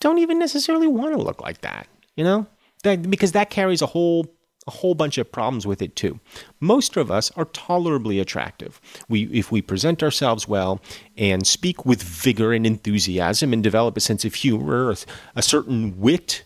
don't 0.00 0.18
even 0.18 0.38
necessarily 0.38 0.86
want 0.86 1.14
to 1.14 1.22
look 1.22 1.42
like 1.42 1.60
that, 1.60 1.88
you 2.14 2.24
know, 2.24 2.46
that, 2.84 3.10
because 3.10 3.32
that 3.32 3.50
carries 3.50 3.82
a 3.82 3.86
whole 3.86 4.32
a 4.66 4.70
whole 4.70 4.94
bunch 4.94 5.18
of 5.18 5.30
problems 5.30 5.66
with 5.66 5.80
it 5.80 5.94
too. 5.94 6.18
Most 6.60 6.96
of 6.96 7.10
us 7.10 7.30
are 7.36 7.44
tolerably 7.46 8.18
attractive. 8.18 8.80
We, 9.08 9.24
if 9.24 9.52
we 9.52 9.62
present 9.62 10.02
ourselves 10.02 10.48
well 10.48 10.80
and 11.16 11.46
speak 11.46 11.86
with 11.86 12.02
vigor 12.02 12.52
and 12.52 12.66
enthusiasm 12.66 13.52
and 13.52 13.62
develop 13.62 13.96
a 13.96 14.00
sense 14.00 14.24
of 14.24 14.34
humor, 14.34 14.94
a 15.34 15.42
certain 15.42 15.98
wit, 15.98 16.42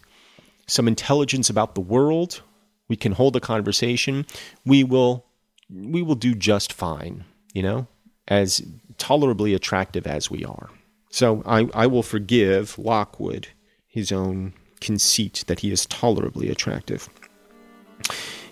some 0.66 0.86
intelligence 0.86 1.48
about 1.48 1.74
the 1.74 1.80
world, 1.80 2.42
we 2.88 2.96
can 2.96 3.12
hold 3.12 3.36
a 3.36 3.40
conversation. 3.40 4.26
We 4.66 4.84
will, 4.84 5.24
we 5.70 6.02
will 6.02 6.14
do 6.14 6.34
just 6.34 6.72
fine. 6.72 7.24
You 7.54 7.62
know, 7.62 7.86
as 8.28 8.62
tolerably 8.96 9.54
attractive 9.54 10.06
as 10.06 10.30
we 10.30 10.44
are. 10.44 10.70
So 11.10 11.42
I, 11.44 11.68
I 11.74 11.86
will 11.88 12.04
forgive 12.04 12.78
Lockwood 12.78 13.48
his 13.88 14.12
own 14.12 14.52
conceit 14.80 15.44
that 15.48 15.60
he 15.60 15.72
is 15.72 15.84
tolerably 15.86 16.48
attractive. 16.48 17.08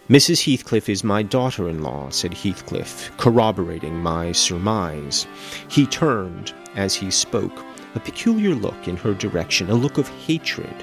Mrs. 0.08 0.44
Heathcliff 0.44 0.88
is 0.88 1.04
my 1.04 1.22
daughter 1.22 1.68
in 1.68 1.82
law, 1.82 2.08
said 2.08 2.32
Heathcliff, 2.32 3.14
corroborating 3.18 3.94
my 3.94 4.32
surmise. 4.32 5.26
He 5.68 5.86
turned, 5.86 6.54
as 6.76 6.94
he 6.94 7.10
spoke, 7.10 7.62
a 7.94 8.00
peculiar 8.00 8.54
look 8.54 8.88
in 8.88 8.96
her 8.96 9.12
direction, 9.12 9.68
a 9.68 9.74
look 9.74 9.98
of 9.98 10.08
hatred, 10.08 10.74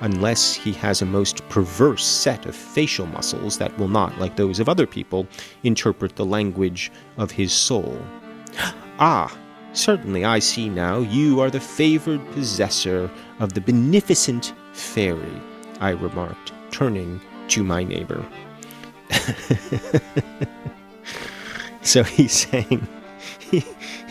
unless 0.00 0.54
he 0.54 0.72
has 0.72 1.02
a 1.02 1.06
most 1.06 1.46
perverse 1.50 2.06
set 2.06 2.46
of 2.46 2.56
facial 2.56 3.04
muscles 3.04 3.58
that 3.58 3.76
will 3.78 3.88
not, 3.88 4.18
like 4.18 4.36
those 4.36 4.60
of 4.60 4.68
other 4.68 4.86
people, 4.86 5.26
interpret 5.62 6.16
the 6.16 6.24
language 6.24 6.90
of 7.18 7.30
his 7.30 7.52
soul. 7.52 8.00
Ah, 8.96 9.36
certainly 9.72 10.24
I 10.24 10.38
see 10.38 10.68
now 10.68 10.98
you 10.98 11.40
are 11.40 11.50
the 11.50 11.58
favored 11.58 12.24
possessor 12.30 13.10
of 13.40 13.52
the 13.52 13.60
beneficent 13.60 14.54
fairy, 14.72 15.42
I 15.80 15.90
remarked, 15.90 16.52
turning 16.70 17.20
to 17.48 17.64
my 17.64 17.82
neighbor. 17.82 18.24
so 21.82 22.02
he's 22.02 22.32
saying, 22.32 22.86
he, 23.38 23.64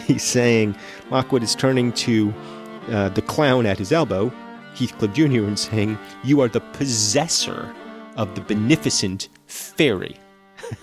he's 0.06 0.24
saying, 0.24 0.76
Lockwood 1.10 1.43
is 1.43 1.56
turning 1.56 1.91
to 1.93 2.34
uh, 2.89 3.10
the 3.10 3.22
clown 3.22 3.65
at 3.65 3.78
his 3.78 3.91
elbow, 3.91 4.32
Heathcliff 4.76 5.13
Jr., 5.13 5.46
and 5.46 5.58
saying, 5.58 5.98
You 6.24 6.41
are 6.41 6.50
the 6.50 6.62
possessor 6.62 7.74
of 8.17 8.36
the 8.36 8.41
beneficent 8.41 9.30
fairy 9.48 10.15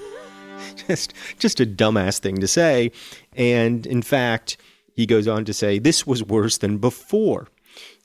just 0.89 1.15
just 1.39 1.61
a 1.61 1.67
dumbass 1.67 2.19
thing 2.19 2.41
to 2.41 2.49
say. 2.49 2.91
And 3.33 3.87
in 3.87 4.03
fact, 4.03 4.57
he 4.95 5.07
goes 5.07 5.29
on 5.29 5.45
to 5.45 5.55
say, 5.55 5.79
this 5.79 6.07
was 6.07 6.25
worse 6.25 6.59
than 6.59 6.79
before. 6.79 7.49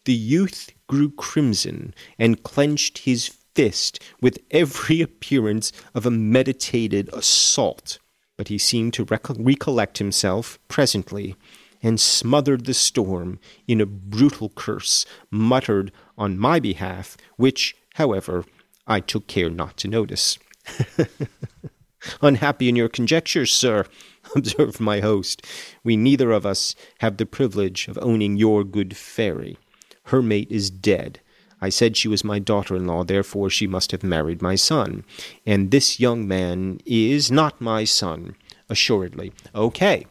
The 0.06 0.14
youth 0.14 0.70
grew 0.88 1.12
crimson 1.12 1.94
and 2.20 2.44
clenched 2.44 3.00
his 3.00 3.30
fist 3.56 4.00
with 4.22 4.38
every 4.52 5.02
appearance 5.10 5.72
of 5.94 6.06
a 6.06 6.12
meditated 6.12 7.10
assault. 7.14 7.98
But 8.38 8.50
he 8.50 8.58
seemed 8.58 8.94
to 8.96 9.06
rec- 9.06 9.30
recollect 9.30 9.98
himself 9.98 10.60
presently 10.68 11.36
and 11.82 12.00
smothered 12.00 12.66
the 12.66 12.74
storm 12.74 13.40
in 13.68 13.80
a 13.80 13.86
brutal 13.86 14.50
curse 14.50 15.06
muttered 15.32 15.92
on 16.18 16.38
my 16.38 16.60
behalf, 16.60 17.16
which, 17.38 17.76
however, 17.94 18.44
I 18.88 19.00
took 19.00 19.28
care 19.28 19.50
not 19.50 19.78
to 19.78 19.88
notice. 19.88 20.38
Unhappy 22.22 22.70
in 22.70 22.76
your 22.76 22.90
conjectures, 22.90 23.52
sir, 23.52 23.86
observed 24.36 24.80
my 24.80 25.00
host. 25.00 25.46
We 25.84 25.96
neither 25.96 26.32
of 26.32 26.46
us 26.46 26.76
have 27.00 27.18
the 27.18 27.26
privilege 27.26 27.88
of 27.88 27.98
owning 28.02 28.36
your 28.36 28.64
good 28.64 28.96
fairy. 28.98 29.58
Her 30.06 30.22
mate 30.22 30.52
is 30.52 30.70
dead. 30.70 31.20
I 31.66 31.70
said 31.70 31.98
she 31.98 32.08
was 32.08 32.24
my 32.24 32.38
daughter 32.38 32.76
in 32.76 32.86
law, 32.86 33.04
therefore 33.04 33.50
she 33.50 33.66
must 33.66 33.92
have 33.92 34.04
married 34.04 34.40
my 34.40 34.54
son. 34.54 35.04
And 35.48 35.72
this 35.72 36.00
young 36.00 36.28
man 36.28 36.80
is 36.86 37.32
not 37.32 37.60
my 37.60 37.86
son, 37.86 38.36
assuredly. 38.70 39.34
Okay. 39.56 40.06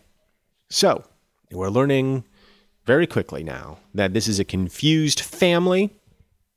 So, 0.68 1.04
we're 1.52 1.68
learning 1.68 2.24
very 2.86 3.06
quickly 3.06 3.44
now 3.44 3.78
that 3.94 4.14
this 4.14 4.26
is 4.26 4.40
a 4.40 4.44
confused 4.44 5.20
family. 5.20 5.90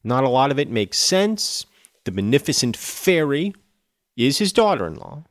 Not 0.04 0.24
a 0.24 0.30
lot 0.30 0.50
of 0.50 0.58
it 0.58 0.72
makes 0.72 0.98
sense. 0.98 1.68
The 2.06 2.12
beneficent 2.12 2.76
fairy 2.76 3.54
is 4.16 4.40
his 4.40 4.52
daughter 4.52 4.88
in 4.88 4.96
law, 4.96 5.26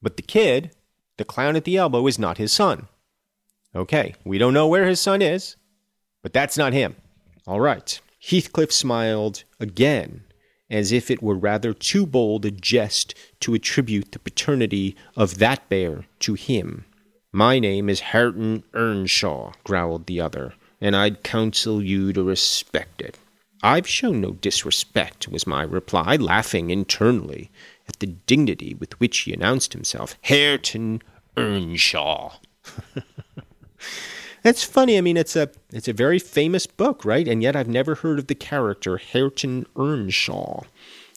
but 0.00 0.16
the 0.16 0.22
kid, 0.22 0.70
the 1.16 1.24
clown 1.24 1.56
at 1.56 1.64
the 1.64 1.76
elbow, 1.76 2.06
is 2.06 2.20
not 2.20 2.38
his 2.38 2.52
son. 2.52 2.86
Okay, 3.74 4.14
we 4.24 4.38
don't 4.38 4.54
know 4.54 4.68
where 4.68 4.86
his 4.86 5.00
son 5.00 5.20
is, 5.20 5.56
but 6.22 6.32
that's 6.32 6.56
not 6.56 6.72
him. 6.72 6.94
All 7.48 7.60
right. 7.60 8.00
Heathcliff 8.24 8.70
smiled 8.70 9.42
again, 9.58 10.22
as 10.70 10.92
if 10.92 11.10
it 11.10 11.22
were 11.22 11.34
rather 11.34 11.74
too 11.74 12.06
bold 12.06 12.44
a 12.44 12.52
jest 12.52 13.14
to 13.40 13.52
attribute 13.52 14.12
the 14.12 14.20
paternity 14.20 14.94
of 15.16 15.38
that 15.38 15.68
bear 15.68 16.06
to 16.20 16.34
him. 16.34 16.84
My 17.32 17.58
name 17.58 17.88
is 17.88 18.00
Hareton 18.00 18.62
Earnshaw, 18.74 19.52
growled 19.64 20.06
the 20.06 20.20
other, 20.20 20.54
and 20.80 20.94
I'd 20.94 21.24
counsel 21.24 21.82
you 21.82 22.12
to 22.12 22.22
respect 22.22 23.02
it. 23.02 23.18
I've 23.62 23.88
shown 23.88 24.20
no 24.20 24.32
disrespect, 24.32 25.28
was 25.28 25.46
my 25.46 25.62
reply, 25.62 26.16
laughing 26.16 26.70
internally 26.70 27.50
at 27.88 27.98
the 27.98 28.06
dignity 28.06 28.74
with 28.74 28.98
which 29.00 29.18
he 29.18 29.32
announced 29.32 29.72
himself 29.72 30.16
Hareton 30.22 31.02
Earnshaw. 31.36 32.34
That's 34.42 34.64
funny. 34.64 34.98
I 34.98 35.00
mean, 35.00 35.16
it's 35.16 35.36
a 35.36 35.50
it's 35.72 35.88
a 35.88 35.92
very 35.92 36.18
famous 36.18 36.66
book, 36.66 37.04
right? 37.04 37.26
And 37.26 37.42
yet 37.42 37.56
I've 37.56 37.68
never 37.68 37.96
heard 37.96 38.18
of 38.18 38.26
the 38.26 38.34
character 38.34 38.98
Hareton 38.98 39.66
Earnshaw, 39.76 40.64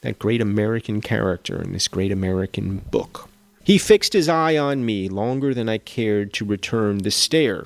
that 0.01 0.19
great 0.19 0.41
American 0.41 1.01
character 1.01 1.61
in 1.61 1.73
this 1.73 1.87
great 1.87 2.11
American 2.11 2.77
book. 2.91 3.29
He 3.63 3.79
fixed 3.79 4.13
his 4.13 4.29
eye 4.29 4.57
on 4.57 4.85
me 4.85 5.09
longer 5.09 5.53
than 5.53 5.67
I 5.67 5.79
cared 5.79 6.33
to 6.33 6.45
return 6.45 6.99
the 6.99 7.09
stare, 7.09 7.65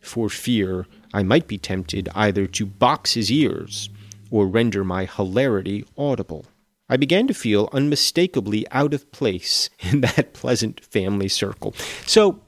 for 0.00 0.28
fear 0.28 0.86
I 1.14 1.22
might 1.22 1.48
be 1.48 1.56
tempted 1.56 2.10
either 2.14 2.46
to 2.46 2.66
box 2.66 3.14
his 3.14 3.32
ears 3.32 3.88
or 4.30 4.46
render 4.46 4.84
my 4.84 5.06
hilarity 5.06 5.86
audible. 5.96 6.44
I 6.90 6.98
began 6.98 7.26
to 7.28 7.34
feel 7.34 7.70
unmistakably 7.72 8.66
out 8.70 8.92
of 8.92 9.10
place 9.10 9.70
in 9.80 10.02
that 10.02 10.34
pleasant 10.34 10.84
family 10.84 11.28
circle. 11.28 11.74
So 12.06 12.40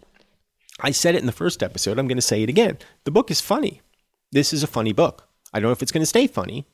I 0.83 0.91
said 0.91 1.15
it 1.15 1.21
in 1.21 1.27
the 1.27 1.33
first 1.33 1.63
episode. 1.63 1.99
I'm 1.99 2.09
going 2.09 2.19
to 2.19 2.23
say 2.23 2.43
it 2.43 2.49
again. 2.49 2.79
The 3.05 3.11
book 3.11 3.31
is 3.31 3.41
funny. 3.41 3.81
This 4.33 4.53
is 4.53 4.63
a 4.63 4.69
funny 4.69 4.93
book. 4.93 5.29
I 5.53 5.59
don't 5.59 5.69
know 5.69 5.73
if 5.73 5.83
it's 5.83 5.93
going 5.93 6.03
to 6.03 6.07
stay 6.07 6.27
funny, 6.27 6.67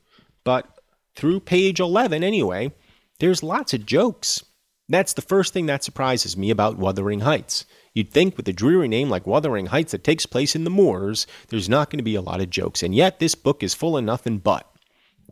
but 0.43 0.79
through 1.15 1.39
page 1.41 1.79
11 1.79 2.23
anyway, 2.23 2.71
there's 3.19 3.41
lots 3.41 3.73
of 3.73 3.85
jokes. 3.85 4.43
That's 4.89 5.13
the 5.13 5.21
first 5.21 5.53
thing 5.53 5.65
that 5.65 5.83
surprises 5.83 6.37
me 6.37 6.49
about 6.49 6.77
Wuthering 6.77 7.21
Heights. 7.21 7.65
You'd 7.93 8.11
think 8.11 8.37
with 8.37 8.47
a 8.47 8.53
dreary 8.53 8.87
name 8.87 9.09
like 9.09 9.25
Wuthering 9.25 9.67
Heights 9.67 9.91
that 9.91 10.03
takes 10.03 10.25
place 10.25 10.55
in 10.55 10.63
the 10.63 10.69
moors, 10.69 11.25
there's 11.49 11.67
not 11.67 11.89
going 11.89 11.97
to 11.97 12.03
be 12.03 12.15
a 12.15 12.21
lot 12.21 12.39
of 12.39 12.49
jokes, 12.49 12.83
and 12.83 12.93
yet 12.93 13.19
this 13.19 13.35
book 13.35 13.63
is 13.63 13.73
full 13.73 13.97
of 13.97 14.03
nothing 14.03 14.37
but. 14.37 14.71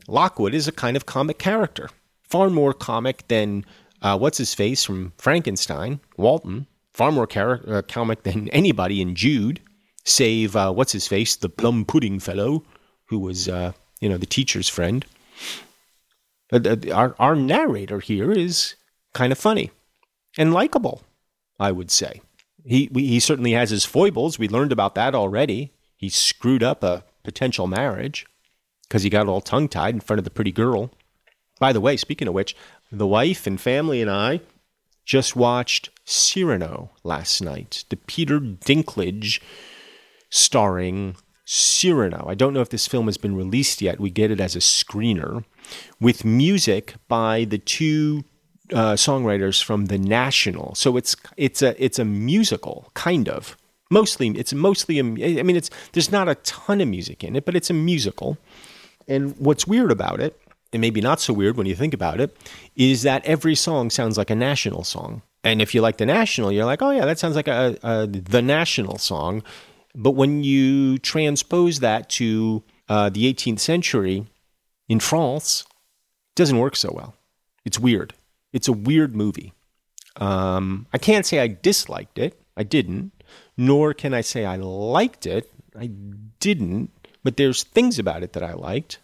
Lockwood 0.07 0.53
is 0.53 0.67
a 0.67 0.73
kind 0.73 0.97
of 0.97 1.05
comic 1.05 1.38
character, 1.38 1.89
far 2.23 2.49
more 2.49 2.73
comic 2.73 3.27
than 3.27 3.63
uh, 4.01 4.17
what's 4.17 4.39
his 4.39 4.53
face 4.53 4.83
from 4.83 5.13
Frankenstein, 5.17 5.99
Walton, 6.17 6.67
far 6.95 7.12
more 7.12 7.27
char- 7.27 7.62
uh, 7.67 7.81
comic 7.81 8.23
than 8.23 8.47
anybody 8.62 9.01
in 9.01 9.15
Jude, 9.15 9.60
save 10.05 10.55
uh, 10.55 10.71
what's 10.71 10.93
his 10.93 11.08
face, 11.08 11.36
the 11.36 11.49
plum 11.49 11.86
pudding 11.86 12.19
fellow, 12.19 12.63
who 13.08 13.19
was 13.19 13.49
uh, 13.49 13.73
you 13.99 14.10
know 14.10 14.17
the 14.17 14.25
teacher's 14.25 14.69
friend. 14.69 15.05
But 16.49 16.89
our 16.89 17.15
our 17.19 17.36
narrator 17.36 17.99
here 17.99 18.31
is 18.31 18.75
kind 19.13 19.31
of 19.31 19.38
funny 19.38 19.71
and 20.38 20.53
likable, 20.53 21.03
I 21.60 21.71
would 21.71 21.91
say. 21.91 22.21
He 22.63 22.89
we, 22.91 23.05
he 23.08 23.19
certainly 23.19 23.51
has 23.51 23.69
his 23.69 23.86
foibles. 23.86 24.39
We 24.39 24.47
learned 24.47 24.71
about 24.71 24.95
that 24.95 25.13
already. 25.13 25.73
He 25.97 26.10
screwed 26.10 26.63
up 26.63 26.84
a 26.84 27.03
potential 27.23 27.67
marriage 27.67 28.25
because 28.84 29.03
he 29.03 29.10
got 29.10 29.27
all 29.27 29.41
tongue 29.41 29.67
tied 29.67 29.95
in 29.95 29.99
front 29.99 30.19
of 30.19 30.23
the 30.23 30.29
pretty 30.29 30.51
girl. 30.51 30.91
By 31.60 31.73
the 31.73 31.81
way, 31.81 31.97
speaking 31.97 32.27
of 32.27 32.34
which, 32.34 32.55
the 32.91 33.08
wife 33.08 33.47
and 33.47 33.60
family 33.60 34.01
and 34.01 34.12
I 34.12 34.41
just 35.05 35.36
watched 35.36 35.89
Cyrano 36.05 36.91
last 37.03 37.41
night, 37.41 37.83
the 37.89 37.97
Peter 37.97 38.39
Dinklage 38.39 39.41
starring 40.29 41.15
Cyrano. 41.45 42.25
I 42.27 42.35
don't 42.35 42.53
know 42.53 42.61
if 42.61 42.69
this 42.69 42.87
film 42.87 43.05
has 43.05 43.17
been 43.17 43.35
released 43.35 43.81
yet. 43.81 43.99
We 43.99 44.09
get 44.09 44.31
it 44.31 44.39
as 44.39 44.55
a 44.55 44.59
screener 44.59 45.43
with 45.99 46.25
music 46.25 46.95
by 47.07 47.45
the 47.45 47.57
two 47.57 48.23
uh, 48.73 48.93
songwriters 48.93 49.63
from 49.63 49.87
The 49.87 49.97
National. 49.97 50.75
So 50.75 50.97
it's 50.97 51.15
it's 51.37 51.61
a 51.61 51.83
it's 51.83 51.99
a 51.99 52.05
musical 52.05 52.91
kind 52.93 53.29
of. 53.29 53.57
Mostly 53.91 54.29
it's 54.29 54.53
mostly 54.53 54.99
a, 54.99 55.03
I 55.03 55.43
mean 55.43 55.55
it's 55.55 55.69
there's 55.93 56.11
not 56.11 56.29
a 56.29 56.35
ton 56.35 56.81
of 56.81 56.87
music 56.87 57.23
in 57.23 57.35
it, 57.35 57.45
but 57.45 57.55
it's 57.55 57.69
a 57.69 57.73
musical. 57.73 58.37
And 59.07 59.37
what's 59.37 59.67
weird 59.67 59.91
about 59.91 60.19
it 60.19 60.39
and 60.75 60.81
maybe 60.81 60.99
not 60.99 61.21
so 61.21 61.33
weird 61.33 61.55
when 61.55 61.67
you 61.67 61.75
think 61.75 61.93
about 61.93 62.19
it, 62.19 62.35
is 62.75 63.03
that 63.03 63.25
every 63.25 63.55
song 63.55 63.89
sounds 63.89 64.17
like 64.17 64.29
a 64.29 64.35
national 64.35 64.83
song. 64.83 65.21
And 65.45 65.62
if 65.62 65.75
you 65.75 65.81
like 65.81 65.97
the 65.97 66.08
national, 66.08 66.51
you're 66.51 66.65
like, 66.65 66.81
oh 66.81 66.89
yeah, 66.89 67.05
that 67.05 67.19
sounds 67.19 67.36
like 67.36 67.47
a, 67.47 67.77
a 67.84 68.08
the 68.08 68.41
national 68.41 68.97
song. 68.97 69.43
But 69.93 70.12
when 70.12 70.43
you 70.43 70.97
transpose 70.97 71.79
that 71.81 72.10
to 72.10 72.63
uh, 72.89 73.10
the 73.10 73.31
18th 73.31 73.60
century 73.60 74.25
in 74.89 74.99
France, 74.99 75.63
it 76.31 76.36
doesn't 76.36 76.58
work 76.58 76.75
so 76.75 76.91
well. 76.91 77.13
It's 77.63 77.79
weird. 77.79 78.15
It's 78.53 78.67
a 78.67 78.73
weird 78.73 79.15
movie. 79.15 79.53
Um, 80.17 80.88
I 80.91 80.97
can't 80.97 81.27
say 81.27 81.39
I 81.39 81.47
disliked 81.47 82.17
it. 82.17 82.41
I 82.58 82.63
didn't. 82.63 83.12
Nor 83.55 83.93
can 83.93 84.15
I 84.15 84.21
say 84.21 84.45
I 84.45 84.55
liked 84.55 85.27
it. 85.27 85.51
I 85.79 85.91
didn't. 86.39 86.89
But 87.23 87.38
there's 87.38 87.63
things 87.63 87.99
about 87.99 88.23
it 88.23 88.34
that 88.34 88.43
I 88.43 88.53
liked. 88.53 88.97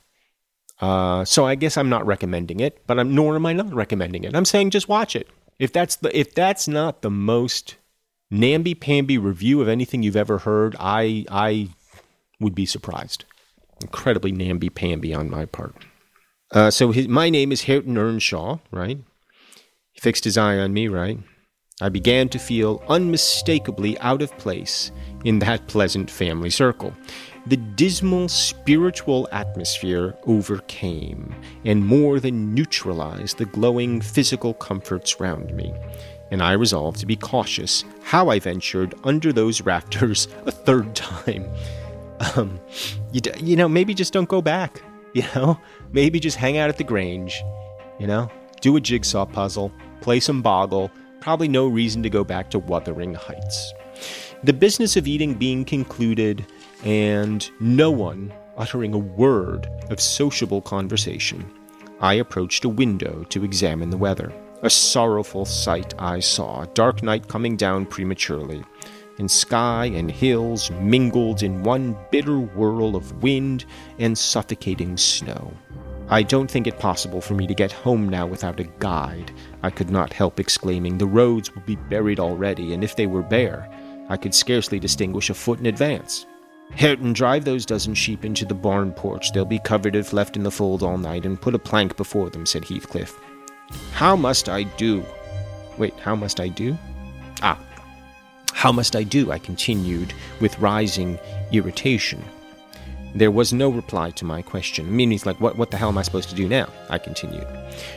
Uh, 0.80 1.24
so 1.24 1.46
I 1.46 1.54
guess 1.54 1.78
I'm 1.78 1.90
not 1.90 2.06
recommending 2.08 2.60
it, 2.60 2.82
but 2.88 3.00
I'm 3.00 3.14
nor 3.14 3.36
am 3.36 3.46
I 3.46 3.54
not 3.54 3.72
recommending 3.72 4.24
it. 4.24 4.36
I'm 4.36 4.46
saying 4.46 4.72
just 4.72 4.90
watch 4.90 5.16
it. 5.16 5.28
If 5.60 5.72
that's 5.72 5.96
the 5.96 6.18
if 6.18 6.34
that's 6.34 6.68
not 6.68 7.02
the 7.02 7.12
most 7.12 7.76
namby 8.30 8.74
pamby 8.74 9.18
review 9.18 9.62
of 9.62 9.68
anything 9.68 10.04
you've 10.04 10.16
ever 10.16 10.40
heard, 10.40 10.76
I 10.80 11.26
I 11.30 11.70
would 12.40 12.56
be 12.56 12.66
surprised. 12.66 13.26
Incredibly 13.82 14.32
namby 14.32 14.70
pamby 14.70 15.14
on 15.14 15.30
my 15.30 15.46
part. 15.46 15.76
Uh, 16.52 16.70
so 16.70 16.92
his, 16.92 17.08
my 17.08 17.30
name 17.30 17.52
is 17.52 17.64
Hareton 17.64 17.98
Earnshaw, 17.98 18.58
right? 18.72 18.98
He 19.94 20.00
fixed 20.02 20.24
his 20.24 20.38
eye 20.38 20.58
on 20.58 20.74
me, 20.74 20.88
right? 20.88 21.20
I 21.82 21.90
began 21.90 22.30
to 22.30 22.40
feel 22.40 22.84
unmistakably 22.90 23.98
out 24.00 24.22
of 24.22 24.38
place 24.38 24.92
in 25.26 25.40
that 25.40 25.68
pleasant 25.68 26.12
family 26.12 26.50
circle 26.50 26.94
the 27.48 27.58
dismal 27.58 28.30
spiritual 28.30 29.28
atmosphere 29.32 30.16
overcame 30.26 31.34
and 31.66 31.86
more 31.86 32.20
than 32.20 32.54
neutralized 32.54 33.38
the 33.38 33.46
glowing 33.46 34.00
physical 34.02 34.54
comforts 34.54 35.20
round 35.20 35.56
me, 35.56 35.74
and 36.30 36.42
I 36.42 36.54
resolved 36.54 37.00
to 37.00 37.06
be 37.06 37.16
cautious 37.16 37.84
how 38.04 38.30
I 38.30 38.40
ventured 38.40 38.94
under 39.04 39.34
those 39.34 39.62
rafters 39.62 40.28
a 40.46 40.52
third 40.52 40.96
time. 40.96 41.50
Um, 42.36 42.60
you, 43.12 43.22
you 43.40 43.56
know, 43.56 43.68
maybe 43.68 43.94
just 43.94 44.14
don't 44.14 44.30
go 44.30 44.42
back. 44.42 44.82
You 45.14 45.26
know, 45.36 45.60
maybe 45.92 46.22
just 46.22 46.38
hang 46.38 46.58
out 46.58 46.70
at 46.70 46.78
the 46.78 46.86
Grange. 46.86 47.44
You 48.00 48.08
know, 48.08 48.32
do 48.62 48.78
a 48.78 48.80
jigsaw 48.80 49.26
puzzle, 49.26 49.70
play 50.00 50.22
some 50.22 50.42
boggle. 50.42 50.90
Probably 51.20 51.50
no 51.50 51.68
reason 51.68 52.02
to 52.04 52.10
go 52.10 52.24
back 52.24 52.50
to 52.52 52.60
Wuthering 52.60 53.16
Heights. 53.16 53.74
The 54.46 54.54
business 54.54 54.96
of 54.96 55.08
eating 55.08 55.34
being 55.34 55.66
concluded, 55.66 56.46
and 56.84 57.50
no 57.60 57.92
one 57.92 58.34
uttering 58.58 58.94
a 58.94 58.98
word 58.98 59.68
of 59.90 60.00
sociable 60.00 60.62
conversation, 60.62 61.50
I 62.00 62.16
approached 62.16 62.66
a 62.66 62.70
window 62.70 63.24
to 63.30 63.44
examine 63.44 63.90
the 63.90 63.98
weather. 63.98 64.34
A 64.64 64.70
sorrowful 64.70 65.46
sight 65.46 65.94
I 66.00 66.20
saw, 66.20 66.66
dark 66.74 67.04
night 67.04 67.28
coming 67.28 67.56
down 67.56 67.86
prematurely, 67.86 68.64
and 69.18 69.30
sky 69.30 69.86
and 69.86 70.10
hills 70.10 70.72
mingled 70.72 71.44
in 71.44 71.64
one 71.64 71.98
bitter 72.12 72.40
whirl 72.40 72.96
of 72.96 73.24
wind 73.24 73.66
and 74.00 74.18
suffocating 74.18 74.98
snow. 74.98 75.54
I 76.10 76.24
don't 76.24 76.50
think 76.50 76.68
it 76.68 76.80
possible 76.80 77.22
for 77.22 77.36
me 77.36 77.48
to 77.48 77.54
get 77.54 77.72
home 77.72 78.10
now 78.10 78.26
without 78.28 78.60
a 78.60 78.70
guide. 78.80 79.32
I 79.64 79.70
could 79.70 79.90
not 79.90 80.12
help 80.12 80.40
exclaiming, 80.40 80.98
The 80.98 81.08
roads 81.08 81.54
will 81.54 81.62
be 81.62 81.76
buried 81.76 82.20
already, 82.20 82.74
and 82.74 82.84
if 82.84 82.96
they 82.96 83.08
were 83.08 83.22
bare, 83.22 83.70
I 84.10 84.18
could 84.18 84.36
scarcely 84.36 84.80
distinguish 84.80 85.30
a 85.30 85.34
foot 85.34 85.60
in 85.60 85.68
advance. 85.68 86.26
Hareton, 86.76 87.14
drive 87.14 87.46
those 87.46 87.66
dozen 87.66 87.94
sheep 87.94 88.26
into 88.26 88.46
the 88.46 88.54
barn 88.54 88.92
porch. 88.94 89.32
They'll 89.32 89.46
be 89.46 89.60
covered 89.60 89.96
if 89.96 90.14
left 90.14 90.36
in 90.36 90.44
the 90.44 90.52
fold 90.52 90.84
all 90.84 90.98
night, 90.98 91.26
and 91.26 91.40
put 91.40 91.56
a 91.56 91.60
plank 91.60 91.98
before 91.98 92.30
them, 92.30 92.46
said 92.46 92.66
Heathcliff. 92.66 93.20
How 93.94 94.16
must 94.16 94.50
I 94.50 94.64
do? 94.64 95.06
Wait, 95.78 95.98
how 96.00 96.16
must 96.16 96.40
I 96.40 96.48
do? 96.48 96.78
Ah, 97.42 97.60
how 98.54 98.72
must 98.72 98.96
I 98.96 99.04
do? 99.04 99.32
I 99.32 99.40
continued 99.40 100.14
with 100.40 100.60
rising 100.60 101.18
irritation. 101.52 102.24
There 103.16 103.32
was 103.32 103.52
no 103.52 103.70
reply 103.70 104.12
to 104.12 104.26
my 104.26 104.42
question. 104.42 104.88
I 104.88 104.92
mean, 104.92 105.12
he's 105.12 105.26
like, 105.26 105.42
what, 105.42 105.58
what 105.58 105.72
the 105.72 105.78
hell 105.78 105.90
am 105.90 105.98
I 105.98 106.04
supposed 106.04 106.30
to 106.30 106.36
do 106.36 106.48
now? 106.48 106.70
I 106.90 106.98
continued. 106.98 107.48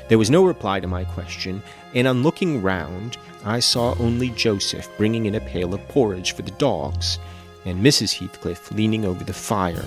There 0.08 0.18
was 0.18 0.30
no 0.30 0.44
reply 0.44 0.80
to 0.80 0.86
my 0.86 1.04
question, 1.04 1.62
and 1.94 2.08
on 2.08 2.22
looking 2.22 2.62
round, 2.62 3.18
I 3.44 3.60
saw 3.60 3.94
only 3.98 4.30
Joseph 4.30 4.88
bringing 4.96 5.26
in 5.26 5.34
a 5.34 5.40
pail 5.40 5.74
of 5.74 5.86
porridge 5.88 6.32
for 6.32 6.42
the 6.42 6.50
dogs 6.52 7.18
and 7.64 7.84
Mrs. 7.84 8.18
Heathcliff 8.18 8.70
leaning 8.72 9.04
over 9.04 9.24
the 9.24 9.32
fire, 9.32 9.84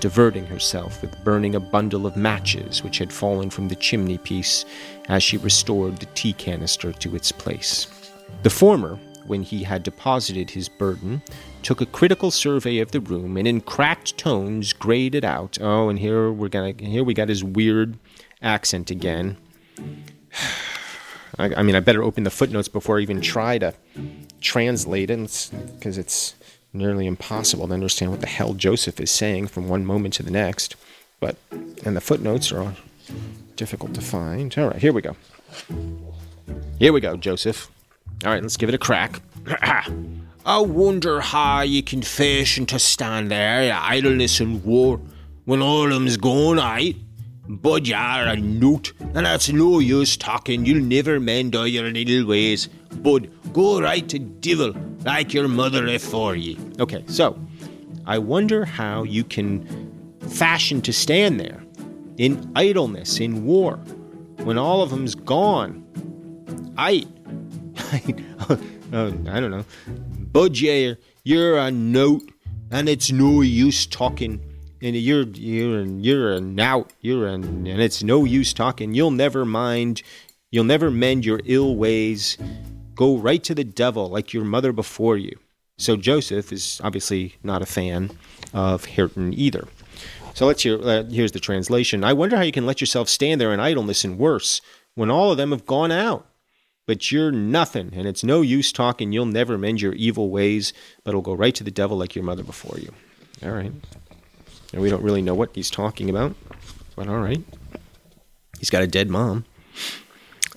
diverting 0.00 0.46
herself 0.46 1.00
with 1.02 1.22
burning 1.24 1.54
a 1.54 1.60
bundle 1.60 2.06
of 2.06 2.16
matches 2.16 2.82
which 2.82 2.98
had 2.98 3.12
fallen 3.12 3.50
from 3.50 3.68
the 3.68 3.76
chimney 3.76 4.18
piece 4.18 4.64
as 5.08 5.22
she 5.22 5.36
restored 5.36 5.96
the 5.98 6.06
tea 6.06 6.32
canister 6.32 6.92
to 6.92 7.14
its 7.14 7.30
place. 7.30 7.86
The 8.42 8.50
former, 8.50 8.98
when 9.26 9.42
he 9.42 9.62
had 9.62 9.82
deposited 9.82 10.50
his 10.50 10.68
burden, 10.68 11.22
took 11.62 11.80
a 11.80 11.86
critical 11.86 12.30
survey 12.30 12.78
of 12.78 12.92
the 12.92 13.00
room 13.00 13.36
and 13.36 13.46
in 13.46 13.60
cracked 13.60 14.16
tones 14.16 14.72
grated 14.72 15.24
out. 15.24 15.58
Oh, 15.60 15.88
and 15.88 15.98
here 15.98 16.32
we're 16.32 16.48
gonna 16.48 16.74
here 16.78 17.04
we 17.04 17.14
got 17.14 17.28
his 17.28 17.44
weird 17.44 17.98
accent 18.42 18.90
again. 18.90 19.36
I, 21.38 21.54
I 21.56 21.62
mean, 21.62 21.74
I 21.74 21.80
better 21.80 22.02
open 22.02 22.24
the 22.24 22.30
footnotes 22.30 22.68
before 22.68 22.98
I 22.98 23.02
even 23.02 23.20
try 23.20 23.58
to 23.58 23.74
translate 24.40 25.10
it, 25.10 25.50
because 25.74 25.96
it's 25.96 26.34
nearly 26.72 27.06
impossible 27.06 27.66
to 27.68 27.74
understand 27.74 28.10
what 28.10 28.20
the 28.20 28.26
hell 28.26 28.54
Joseph 28.54 29.00
is 29.00 29.10
saying 29.10 29.48
from 29.48 29.68
one 29.68 29.84
moment 29.84 30.14
to 30.14 30.22
the 30.22 30.30
next. 30.30 30.76
but 31.18 31.36
and 31.84 31.96
the 31.96 32.00
footnotes 32.00 32.52
are 32.52 32.74
difficult 33.56 33.94
to 33.94 34.00
find. 34.00 34.56
All 34.56 34.68
right, 34.68 34.76
here 34.80 34.92
we 34.92 35.02
go. 35.02 35.16
Here 36.78 36.92
we 36.92 37.00
go, 37.00 37.16
Joseph. 37.16 37.70
All 38.24 38.32
right, 38.32 38.42
let's 38.42 38.56
give 38.56 38.68
it 38.68 38.74
a 38.74 38.78
crack. 38.78 39.20
I 40.46 40.58
wonder 40.60 41.20
how 41.20 41.60
you 41.60 41.82
can 41.82 42.00
fashion 42.02 42.64
to 42.66 42.78
stand 42.78 43.30
there, 43.30 43.78
idleness 43.78 44.40
and 44.40 44.64
war, 44.64 45.00
when 45.44 45.60
all 45.60 45.88
them's 45.88 46.16
gone, 46.16 46.58
aye? 46.58 46.94
But 47.48 47.86
you're 47.86 47.98
a 47.98 48.36
newt, 48.36 48.92
and 49.00 49.26
that's 49.26 49.50
no 49.50 49.80
use 49.80 50.16
talking. 50.16 50.64
You'll 50.64 50.84
never 50.84 51.20
mend 51.20 51.54
all 51.56 51.66
your 51.66 51.90
little 51.90 52.26
ways. 52.26 52.68
Bud, 52.96 53.30
go 53.52 53.80
right 53.80 54.08
to 54.08 54.18
divil, 54.18 54.74
like 55.04 55.32
your 55.32 55.48
mother 55.48 55.86
afore 55.86 56.36
ye. 56.36 56.58
Okay, 56.78 57.04
so 57.06 57.38
I 58.06 58.18
wonder 58.18 58.64
how 58.64 59.04
you 59.04 59.24
can 59.24 59.66
fashion 60.28 60.80
to 60.82 60.92
stand 60.92 61.40
there 61.40 61.62
in 62.18 62.50
idleness, 62.54 63.20
in 63.20 63.44
war, 63.44 63.76
when 64.44 64.58
all 64.58 64.82
of 64.82 64.90
them's 64.90 65.14
gone. 65.14 65.84
I, 66.76 67.06
I, 67.78 68.14
oh, 68.92 69.14
I 69.28 69.40
don't 69.40 69.50
know. 69.50 69.64
Bud, 70.32 70.58
you're, 70.58 71.58
a 71.58 71.70
note, 71.70 72.30
and 72.70 72.88
it's 72.88 73.10
no 73.10 73.40
use 73.40 73.86
talking 73.86 74.40
and 74.82 74.96
you're 74.96 75.22
you're 75.22 75.82
you're 75.82 76.32
a 76.32 76.60
out 76.60 76.92
you're 77.00 77.26
an 77.26 77.66
and 77.66 77.80
it's 77.80 78.02
no 78.02 78.24
use 78.24 78.54
talking 78.54 78.94
you'll 78.94 79.10
never 79.10 79.44
mind 79.44 80.02
you'll 80.50 80.64
never 80.64 80.90
mend 80.90 81.24
your 81.24 81.40
ill 81.44 81.76
ways 81.76 82.38
go 83.00 83.16
right 83.16 83.42
to 83.42 83.54
the 83.54 83.64
devil 83.64 84.10
like 84.10 84.34
your 84.34 84.44
mother 84.44 84.72
before 84.72 85.16
you 85.16 85.34
so 85.78 85.96
joseph 85.96 86.52
is 86.52 86.80
obviously 86.84 87.34
not 87.42 87.62
a 87.62 87.66
fan 87.66 88.10
of 88.52 88.84
hareton 88.84 89.32
either 89.32 89.66
so 90.34 90.46
let's 90.46 90.62
hear 90.62 90.78
uh, 90.82 91.04
here's 91.04 91.32
the 91.32 91.40
translation 91.40 92.04
i 92.04 92.12
wonder 92.12 92.36
how 92.36 92.42
you 92.42 92.52
can 92.58 92.66
let 92.66 92.80
yourself 92.80 93.08
stand 93.08 93.40
there 93.40 93.54
in 93.54 93.58
idleness 93.58 94.04
and 94.04 94.18
worse 94.18 94.60
when 94.94 95.10
all 95.10 95.30
of 95.32 95.38
them 95.38 95.50
have 95.50 95.64
gone 95.64 95.90
out 95.90 96.26
but 96.90 97.12
you're 97.12 97.30
nothing, 97.30 97.92
and 97.94 98.08
it's 98.08 98.24
no 98.24 98.40
use 98.40 98.72
talking. 98.72 99.12
You'll 99.12 99.26
never 99.26 99.56
mend 99.56 99.80
your 99.80 99.92
evil 99.92 100.28
ways, 100.28 100.72
but 101.04 101.10
it'll 101.10 101.20
go 101.22 101.34
right 101.34 101.54
to 101.54 101.62
the 101.62 101.70
devil 101.70 101.96
like 101.96 102.16
your 102.16 102.24
mother 102.24 102.42
before 102.42 102.80
you. 102.80 102.92
All 103.44 103.52
right. 103.52 103.70
And 104.72 104.82
we 104.82 104.90
don't 104.90 105.04
really 105.04 105.22
know 105.22 105.36
what 105.36 105.50
he's 105.54 105.70
talking 105.70 106.10
about, 106.10 106.34
but 106.96 107.06
all 107.06 107.20
right. 107.20 107.44
He's 108.58 108.70
got 108.70 108.82
a 108.82 108.88
dead 108.88 109.08
mom. 109.08 109.44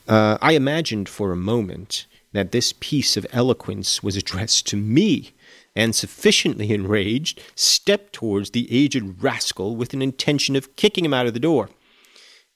Uh, 0.08 0.40
I 0.42 0.54
imagined 0.54 1.08
for 1.08 1.32
a 1.32 1.36
moment 1.36 2.08
that 2.34 2.52
this 2.52 2.74
piece 2.80 3.16
of 3.16 3.26
eloquence 3.32 4.04
was 4.04 4.18
addressed 4.18 4.68
to 4.68 4.78
me, 4.78 5.32
and 5.76 5.96
sufficiently 5.96 6.72
enraged, 6.72 7.42
stepped 7.56 8.14
towards 8.14 8.52
the 8.52 8.68
aged 8.72 9.24
rascal 9.24 9.76
with 9.76 9.94
an 9.94 10.02
intention 10.02 10.56
of 10.56 10.76
kicking 10.76 11.06
him 11.06 11.14
out 11.14 11.26
of 11.26 11.34
the 11.34 11.40
door. 11.40 11.70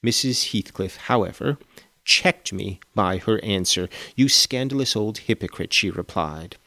Mrs. 0.05 0.51
Heathcliff, 0.51 0.97
however, 0.97 1.57
checked 2.03 2.53
me 2.53 2.79
by 2.93 3.17
her 3.17 3.43
answer. 3.43 3.89
You 4.15 4.29
scandalous 4.29 4.95
old 4.95 5.19
hypocrite, 5.19 5.73
she 5.73 5.89
replied. 5.89 6.57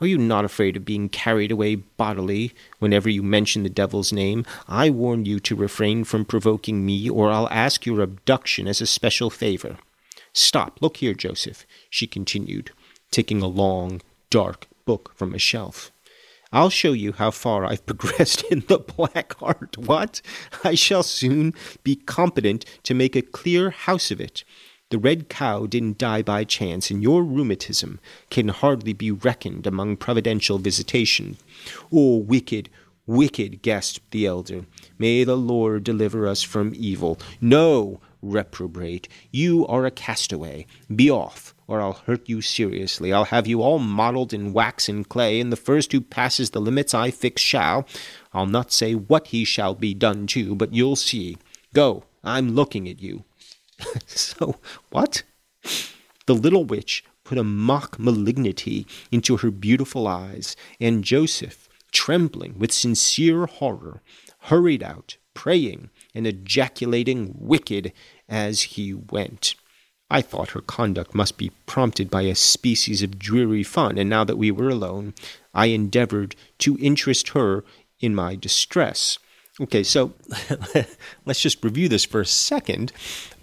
Are 0.00 0.06
you 0.06 0.18
not 0.18 0.44
afraid 0.44 0.76
of 0.76 0.84
being 0.84 1.08
carried 1.08 1.52
away 1.52 1.76
bodily 1.76 2.52
whenever 2.80 3.08
you 3.08 3.22
mention 3.22 3.62
the 3.62 3.68
devil's 3.68 4.12
name? 4.12 4.44
I 4.66 4.90
warn 4.90 5.24
you 5.24 5.38
to 5.40 5.54
refrain 5.54 6.02
from 6.02 6.24
provoking 6.24 6.84
me, 6.84 7.08
or 7.08 7.30
I'll 7.30 7.48
ask 7.48 7.86
your 7.86 8.00
abduction 8.00 8.66
as 8.66 8.80
a 8.80 8.86
special 8.86 9.30
favor. 9.30 9.78
Stop, 10.34 10.82
look 10.82 10.96
here, 10.98 11.14
Joseph, 11.14 11.64
she 11.88 12.08
continued, 12.08 12.72
taking 13.10 13.40
a 13.40 13.46
long, 13.46 14.02
dark 14.30 14.66
book 14.84 15.12
from 15.14 15.32
a 15.32 15.38
shelf. 15.38 15.92
I'll 16.52 16.70
show 16.70 16.92
you 16.92 17.12
how 17.12 17.30
far 17.30 17.64
I've 17.64 17.86
progressed 17.86 18.42
in 18.50 18.60
the 18.66 18.78
black 18.78 19.40
art. 19.40 19.78
What? 19.78 20.20
I 20.64 20.74
shall 20.74 21.04
soon 21.04 21.54
be 21.84 21.96
competent 21.96 22.64
to 22.82 22.94
make 22.94 23.14
a 23.14 23.22
clear 23.22 23.70
house 23.70 24.10
of 24.10 24.20
it. 24.20 24.44
The 24.90 24.98
red 24.98 25.28
cow 25.28 25.66
didn't 25.66 25.98
die 25.98 26.22
by 26.22 26.44
chance, 26.44 26.90
and 26.90 27.02
your 27.02 27.24
rheumatism 27.24 27.98
can 28.30 28.48
hardly 28.48 28.92
be 28.92 29.10
reckoned 29.10 29.66
among 29.66 29.96
providential 29.96 30.58
visitation. 30.58 31.36
Oh, 31.92 32.18
wicked, 32.18 32.70
wicked, 33.06 33.62
gasped 33.62 34.10
the 34.10 34.26
elder. 34.26 34.66
May 34.98 35.24
the 35.24 35.36
Lord 35.36 35.84
deliver 35.84 36.26
us 36.26 36.42
from 36.42 36.72
evil. 36.76 37.18
No, 37.40 38.00
reprobate, 38.24 39.08
you 39.30 39.66
are 39.66 39.84
a 39.84 39.90
castaway. 39.90 40.66
Be 40.94 41.10
off, 41.10 41.54
or 41.66 41.80
I'll 41.80 42.00
hurt 42.06 42.28
you 42.28 42.40
seriously. 42.40 43.12
I'll 43.12 43.26
have 43.26 43.46
you 43.46 43.62
all 43.62 43.78
modelled 43.78 44.32
in 44.32 44.52
wax 44.52 44.88
and 44.88 45.08
clay, 45.08 45.40
and 45.40 45.52
the 45.52 45.56
first 45.56 45.92
who 45.92 46.00
passes 46.00 46.50
the 46.50 46.60
limits 46.60 46.94
I 46.94 47.10
fix 47.10 47.42
shall. 47.42 47.86
I'll 48.32 48.46
not 48.46 48.72
say 48.72 48.94
what 48.94 49.28
he 49.28 49.44
shall 49.44 49.74
be 49.74 49.94
done 49.94 50.26
to, 50.28 50.54
but 50.54 50.74
you'll 50.74 50.96
see. 50.96 51.36
Go, 51.72 52.04
I'm 52.22 52.54
looking 52.54 52.88
at 52.88 53.00
you. 53.00 53.24
so, 54.06 54.56
what? 54.90 55.22
The 56.26 56.34
little 56.34 56.64
witch 56.64 57.04
put 57.24 57.38
a 57.38 57.44
mock 57.44 57.98
malignity 57.98 58.86
into 59.10 59.38
her 59.38 59.50
beautiful 59.50 60.06
eyes, 60.06 60.56
and 60.80 61.04
Joseph, 61.04 61.68
trembling 61.92 62.58
with 62.58 62.72
sincere 62.72 63.46
horror, 63.46 64.02
hurried 64.40 64.82
out, 64.82 65.16
praying 65.32 65.90
and 66.14 66.26
ejaculating 66.26 67.34
wicked 67.38 67.92
as 68.28 68.62
he 68.62 68.94
went. 68.94 69.54
I 70.10 70.22
thought 70.22 70.50
her 70.50 70.60
conduct 70.60 71.14
must 71.14 71.38
be 71.38 71.50
prompted 71.66 72.10
by 72.10 72.22
a 72.22 72.34
species 72.34 73.02
of 73.02 73.18
dreary 73.18 73.62
fun, 73.62 73.98
and 73.98 74.08
now 74.08 74.24
that 74.24 74.38
we 74.38 74.50
were 74.50 74.68
alone, 74.68 75.14
I 75.52 75.66
endeavored 75.66 76.36
to 76.58 76.78
interest 76.80 77.30
her 77.30 77.64
in 78.00 78.14
my 78.14 78.36
distress. 78.36 79.18
Okay, 79.60 79.84
so 79.84 80.12
let's 81.24 81.40
just 81.40 81.62
review 81.62 81.88
this 81.88 82.04
for 82.04 82.20
a 82.20 82.26
second. 82.26 82.92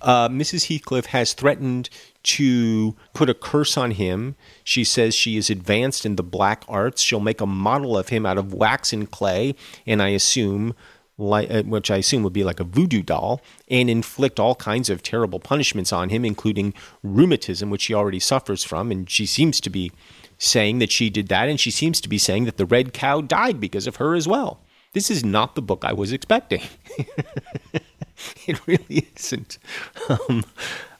Uh, 0.01 0.27
Mrs. 0.27 0.67
Heathcliff 0.67 1.05
has 1.07 1.31
threatened 1.31 1.89
to 2.23 2.97
put 3.13 3.29
a 3.29 3.33
curse 3.33 3.77
on 3.77 3.91
him. 3.91 4.35
She 4.63 4.83
says 4.83 5.15
she 5.15 5.37
is 5.37 5.49
advanced 5.49 6.05
in 6.05 6.17
the 6.17 6.23
black 6.23 6.65
arts. 6.67 7.01
She'll 7.01 7.21
make 7.21 7.39
a 7.39 7.45
model 7.45 7.97
of 7.97 8.09
him 8.09 8.25
out 8.25 8.37
of 8.37 8.53
wax 8.53 8.91
and 8.91 9.09
clay, 9.09 9.55
and 9.87 10.01
I 10.01 10.09
assume, 10.09 10.75
like, 11.21 11.51
uh, 11.51 11.63
which 11.63 11.91
I 11.91 11.97
assume 11.97 12.23
would 12.23 12.33
be 12.33 12.43
like 12.43 12.59
a 12.59 12.65
voodoo 12.65 13.01
doll, 13.01 13.41
and 13.69 13.89
inflict 13.89 14.39
all 14.39 14.55
kinds 14.55 14.89
of 14.89 15.03
terrible 15.03 15.39
punishments 15.39 15.93
on 15.93 16.09
him, 16.09 16.25
including 16.25 16.73
rheumatism, 17.03 17.69
which 17.69 17.85
he 17.85 17.93
already 17.93 18.19
suffers 18.19 18.63
from. 18.63 18.91
And 18.91 19.09
she 19.09 19.25
seems 19.25 19.61
to 19.61 19.69
be 19.69 19.91
saying 20.37 20.79
that 20.79 20.91
she 20.91 21.09
did 21.09 21.27
that, 21.27 21.47
and 21.47 21.59
she 21.59 21.71
seems 21.71 22.01
to 22.01 22.09
be 22.09 22.17
saying 22.17 22.45
that 22.45 22.57
the 22.57 22.65
red 22.65 22.93
cow 22.93 23.21
died 23.21 23.59
because 23.59 23.87
of 23.87 23.97
her 23.97 24.15
as 24.15 24.27
well. 24.27 24.59
This 24.93 25.09
is 25.09 25.23
not 25.23 25.55
the 25.55 25.61
book 25.61 25.85
I 25.85 25.93
was 25.93 26.11
expecting. 26.11 26.63
it 28.47 28.67
really 28.67 29.07
isn't. 29.15 29.57
Um, 30.09 30.43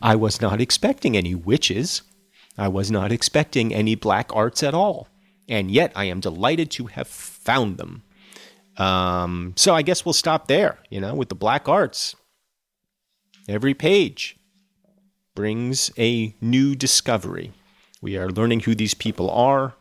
I 0.02 0.16
was 0.16 0.40
not 0.40 0.62
expecting 0.62 1.18
any 1.18 1.36
witches. 1.36 2.04
I 2.58 2.68
was 2.68 2.90
not 2.90 3.12
expecting 3.12 3.74
any 3.74 3.96
black 3.96 4.34
arts 4.34 4.64
at 4.64 4.74
all. 4.74 5.08
And 5.50 5.70
yet 5.70 5.92
I 5.96 6.06
am 6.06 6.22
delighted 6.22 6.72
to 6.72 6.86
have 6.88 7.08
found 7.08 7.78
them. 7.78 8.04
Um, 8.78 9.54
so 9.56 9.76
I 9.76 9.82
guess 9.82 10.06
we'll 10.06 10.14
stop 10.14 10.48
there, 10.48 10.80
you 10.90 11.00
know, 11.00 11.14
with 11.14 11.30
the 11.30 11.36
black 11.36 11.68
arts. 11.68 12.16
Every 13.48 13.74
page 13.74 14.38
brings 15.36 15.92
a 15.98 16.36
new 16.42 16.76
discovery. 16.76 17.52
We 18.02 18.18
are 18.18 18.30
learning 18.30 18.62
who 18.62 18.76
these 18.76 18.94
people 18.94 19.30
are. 19.30 19.76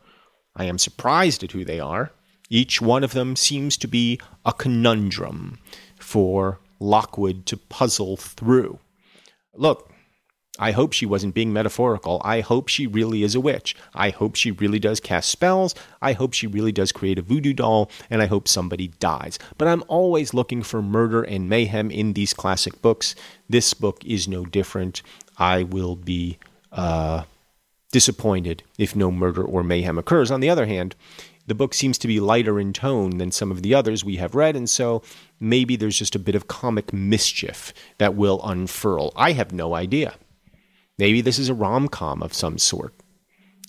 I 0.57 0.65
am 0.65 0.79
surprised 0.79 1.43
at 1.43 1.53
who 1.53 1.65
they 1.65 1.81
are. 1.81 2.11
Each 2.49 2.83
one 2.83 3.05
of 3.05 3.13
them 3.13 3.37
seems 3.37 3.77
to 3.79 3.87
be 3.87 4.21
a 4.45 4.53
conundrum 4.53 5.59
for 5.99 6.59
Lockwood 6.81 7.47
to 7.47 7.57
puzzle 7.57 8.17
through. 8.17 8.81
Look, 9.55 9.90
I 10.59 10.73
hope 10.73 10.93
she 10.93 11.07
wasn't 11.07 11.35
being 11.35 11.53
metaphorical. 11.53 12.21
I 12.25 12.41
hope 12.41 12.69
she 12.69 12.87
really 12.87 13.23
is 13.23 13.35
a 13.35 13.41
witch. 13.41 13.75
I 13.95 14.11
hope 14.11 14.35
she 14.35 14.51
really 14.51 14.79
does 14.79 15.01
cast 15.01 15.31
spells. 15.31 15.75
I 16.03 16.13
hope 16.13 16.35
she 16.35 16.47
really 16.47 16.73
does 16.73 16.93
create 16.93 17.19
a 17.19 17.23
voodoo 17.23 17.55
doll. 17.55 17.91
And 18.11 18.21
I 18.21 18.27
hope 18.27 18.47
somebody 18.47 18.89
dies. 18.99 19.39
But 19.57 19.69
I'm 19.69 19.85
always 19.89 20.35
looking 20.35 20.63
for 20.63 20.83
murder 20.83 21.23
and 21.23 21.49
mayhem 21.49 21.91
in 21.91 22.13
these 22.13 22.35
classic 22.35 22.83
books. 22.83 23.15
This 23.49 23.73
book 23.73 24.05
is 24.05 24.29
no 24.29 24.45
different. 24.45 25.03
I 25.39 25.63
will 25.63 25.97
be 25.97 26.39
uh, 26.73 27.25
disappointed 27.93 28.63
if 28.77 28.95
no 28.95 29.11
murder 29.11 29.43
or 29.43 29.63
mayhem 29.63 29.99
occurs. 29.99 30.31
On 30.31 30.41
the 30.41 30.51
other 30.51 30.67
hand, 30.67 30.95
the 31.47 31.55
book 31.55 31.75
seems 31.75 31.99
to 31.99 32.09
be 32.09 32.21
lighter 32.21 32.61
in 32.61 32.73
tone 32.73 33.19
than 33.19 33.33
some 33.33 33.51
of 33.51 33.63
the 33.63 33.75
others 33.75 34.05
we 34.05 34.17
have 34.17 34.37
read, 34.37 34.55
and 34.55 34.71
so 34.71 35.03
maybe 35.41 35.75
there's 35.75 35.99
just 35.99 36.15
a 36.15 36.21
bit 36.21 36.37
of 36.37 36.47
comic 36.47 36.93
mischief 36.93 37.73
that 37.99 38.15
will 38.15 38.41
unfurl. 38.45 39.13
I 39.17 39.33
have 39.33 39.53
no 39.53 39.75
idea. 39.75 40.15
Maybe 41.01 41.21
this 41.21 41.39
is 41.39 41.49
a 41.49 41.55
rom 41.55 41.89
com 41.89 42.23
of 42.23 42.33
some 42.33 42.59
sort. 42.59 42.95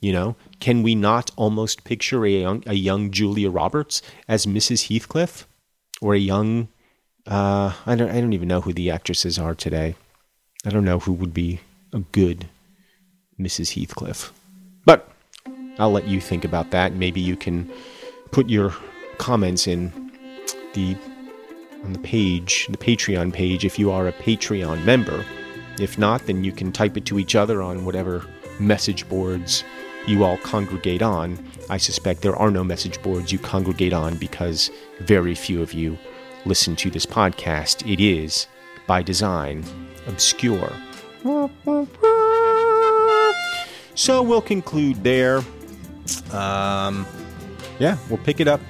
You 0.02 0.14
know, 0.14 0.36
can 0.60 0.84
we 0.84 0.96
not 0.96 1.32
almost 1.36 1.84
picture 1.84 2.26
a 2.26 2.30
young, 2.30 2.64
a 2.66 2.74
young 2.74 3.12
Julia 3.12 3.50
Roberts 3.50 4.02
as 4.28 4.46
Mrs. 4.46 4.88
Heathcliff, 4.88 5.48
or 6.02 6.14
a 6.14 6.20
young 6.20 6.68
uh, 7.28 7.74
I 7.86 7.96
don't 7.96 8.10
I 8.10 8.20
don't 8.20 8.34
even 8.34 8.48
know 8.48 8.62
who 8.62 8.74
the 8.74 8.90
actresses 8.90 9.38
are 9.38 9.56
today. 9.56 9.96
I 10.66 10.70
don't 10.70 10.86
know 10.86 11.00
who 11.00 11.14
would 11.14 11.34
be 11.34 11.60
a 11.94 12.00
good 12.00 12.50
Mrs. 13.40 13.74
Heathcliff. 13.74 14.32
But 14.86 15.08
I'll 15.78 15.92
let 15.92 16.08
you 16.08 16.20
think 16.20 16.44
about 16.44 16.72
that. 16.72 16.94
Maybe 16.94 17.22
you 17.22 17.36
can 17.36 17.72
put 18.32 18.50
your 18.50 18.74
comments 19.18 19.68
in 19.68 20.12
the 20.74 20.96
on 21.84 21.94
the 21.94 22.00
page, 22.00 22.68
the 22.70 22.78
Patreon 22.78 23.34
page, 23.34 23.66
if 23.66 23.80
you 23.80 23.92
are 23.92 24.08
a 24.08 24.14
Patreon 24.14 24.84
member. 24.86 25.26
If 25.82 25.98
not, 25.98 26.26
then 26.28 26.44
you 26.44 26.52
can 26.52 26.72
type 26.72 26.98
it 26.98 27.06
to 27.06 27.20
each 27.20 27.36
other 27.36 27.62
on 27.62 27.86
whatever 27.86 28.26
message 28.60 29.08
boards 29.10 29.64
you 30.08 30.24
all 30.24 30.38
congregate 30.38 31.02
on. 31.02 31.44
I 31.70 31.78
suspect 31.78 32.22
there 32.22 32.36
are 32.36 32.52
no 32.52 32.64
message 32.64 33.02
boards 33.02 33.32
you 33.32 33.40
congregate 33.40 33.94
on 33.94 34.18
because 34.18 34.72
very 35.00 35.36
few 35.36 35.62
of 35.62 35.74
you 35.74 35.98
listen 36.46 36.76
to 36.78 36.90
this 36.90 37.06
podcast. 37.06 37.92
It 37.92 38.02
is, 38.04 38.48
by 38.88 39.04
design, 39.04 39.64
obscure. 40.08 40.72
So 43.96 44.24
we'll 44.24 44.42
conclude 44.42 45.04
there. 45.04 45.44
Um, 46.32 47.06
yeah, 47.80 47.98
we'll 48.10 48.18
pick 48.24 48.40
it 48.40 48.48
up 48.48 48.62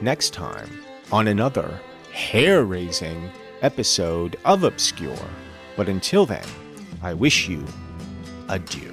next 0.00 0.32
time 0.32 0.68
on 1.12 1.28
another 1.28 1.80
hair 2.12 2.64
raising 2.64 3.30
episode 3.62 4.36
of 4.44 4.64
Obscure. 4.64 5.28
But 5.80 5.88
until 5.88 6.26
then, 6.26 6.44
I 7.02 7.14
wish 7.14 7.48
you 7.48 7.64
adieu. 8.50 8.92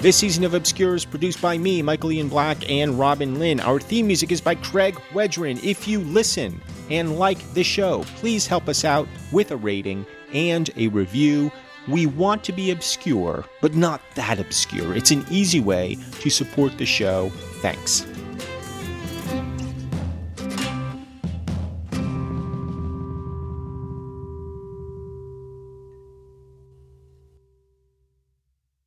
This 0.00 0.16
season 0.16 0.44
of 0.44 0.54
Obscure 0.54 0.94
is 0.94 1.04
produced 1.04 1.42
by 1.42 1.58
me, 1.58 1.82
Michael 1.82 2.12
Ian 2.12 2.28
Black, 2.28 2.70
and 2.70 2.96
Robin 2.96 3.40
Lynn. 3.40 3.58
Our 3.58 3.80
theme 3.80 4.06
music 4.06 4.30
is 4.30 4.40
by 4.40 4.54
Craig 4.54 4.94
Wedren. 5.14 5.60
If 5.64 5.88
you 5.88 5.98
listen 5.98 6.60
and 6.90 7.18
like 7.18 7.54
the 7.54 7.64
show, 7.64 8.04
please 8.18 8.46
help 8.46 8.68
us 8.68 8.84
out 8.84 9.08
with 9.32 9.50
a 9.50 9.56
rating 9.56 10.06
and 10.32 10.70
a 10.76 10.86
review. 10.86 11.50
We 11.88 12.06
want 12.06 12.44
to 12.44 12.52
be 12.52 12.70
obscure, 12.70 13.44
but 13.60 13.74
not 13.74 14.00
that 14.14 14.38
obscure. 14.38 14.94
It's 14.94 15.10
an 15.10 15.26
easy 15.28 15.58
way 15.58 15.98
to 16.20 16.30
support 16.30 16.78
the 16.78 16.86
show. 16.86 17.30
Thanks. 17.62 18.06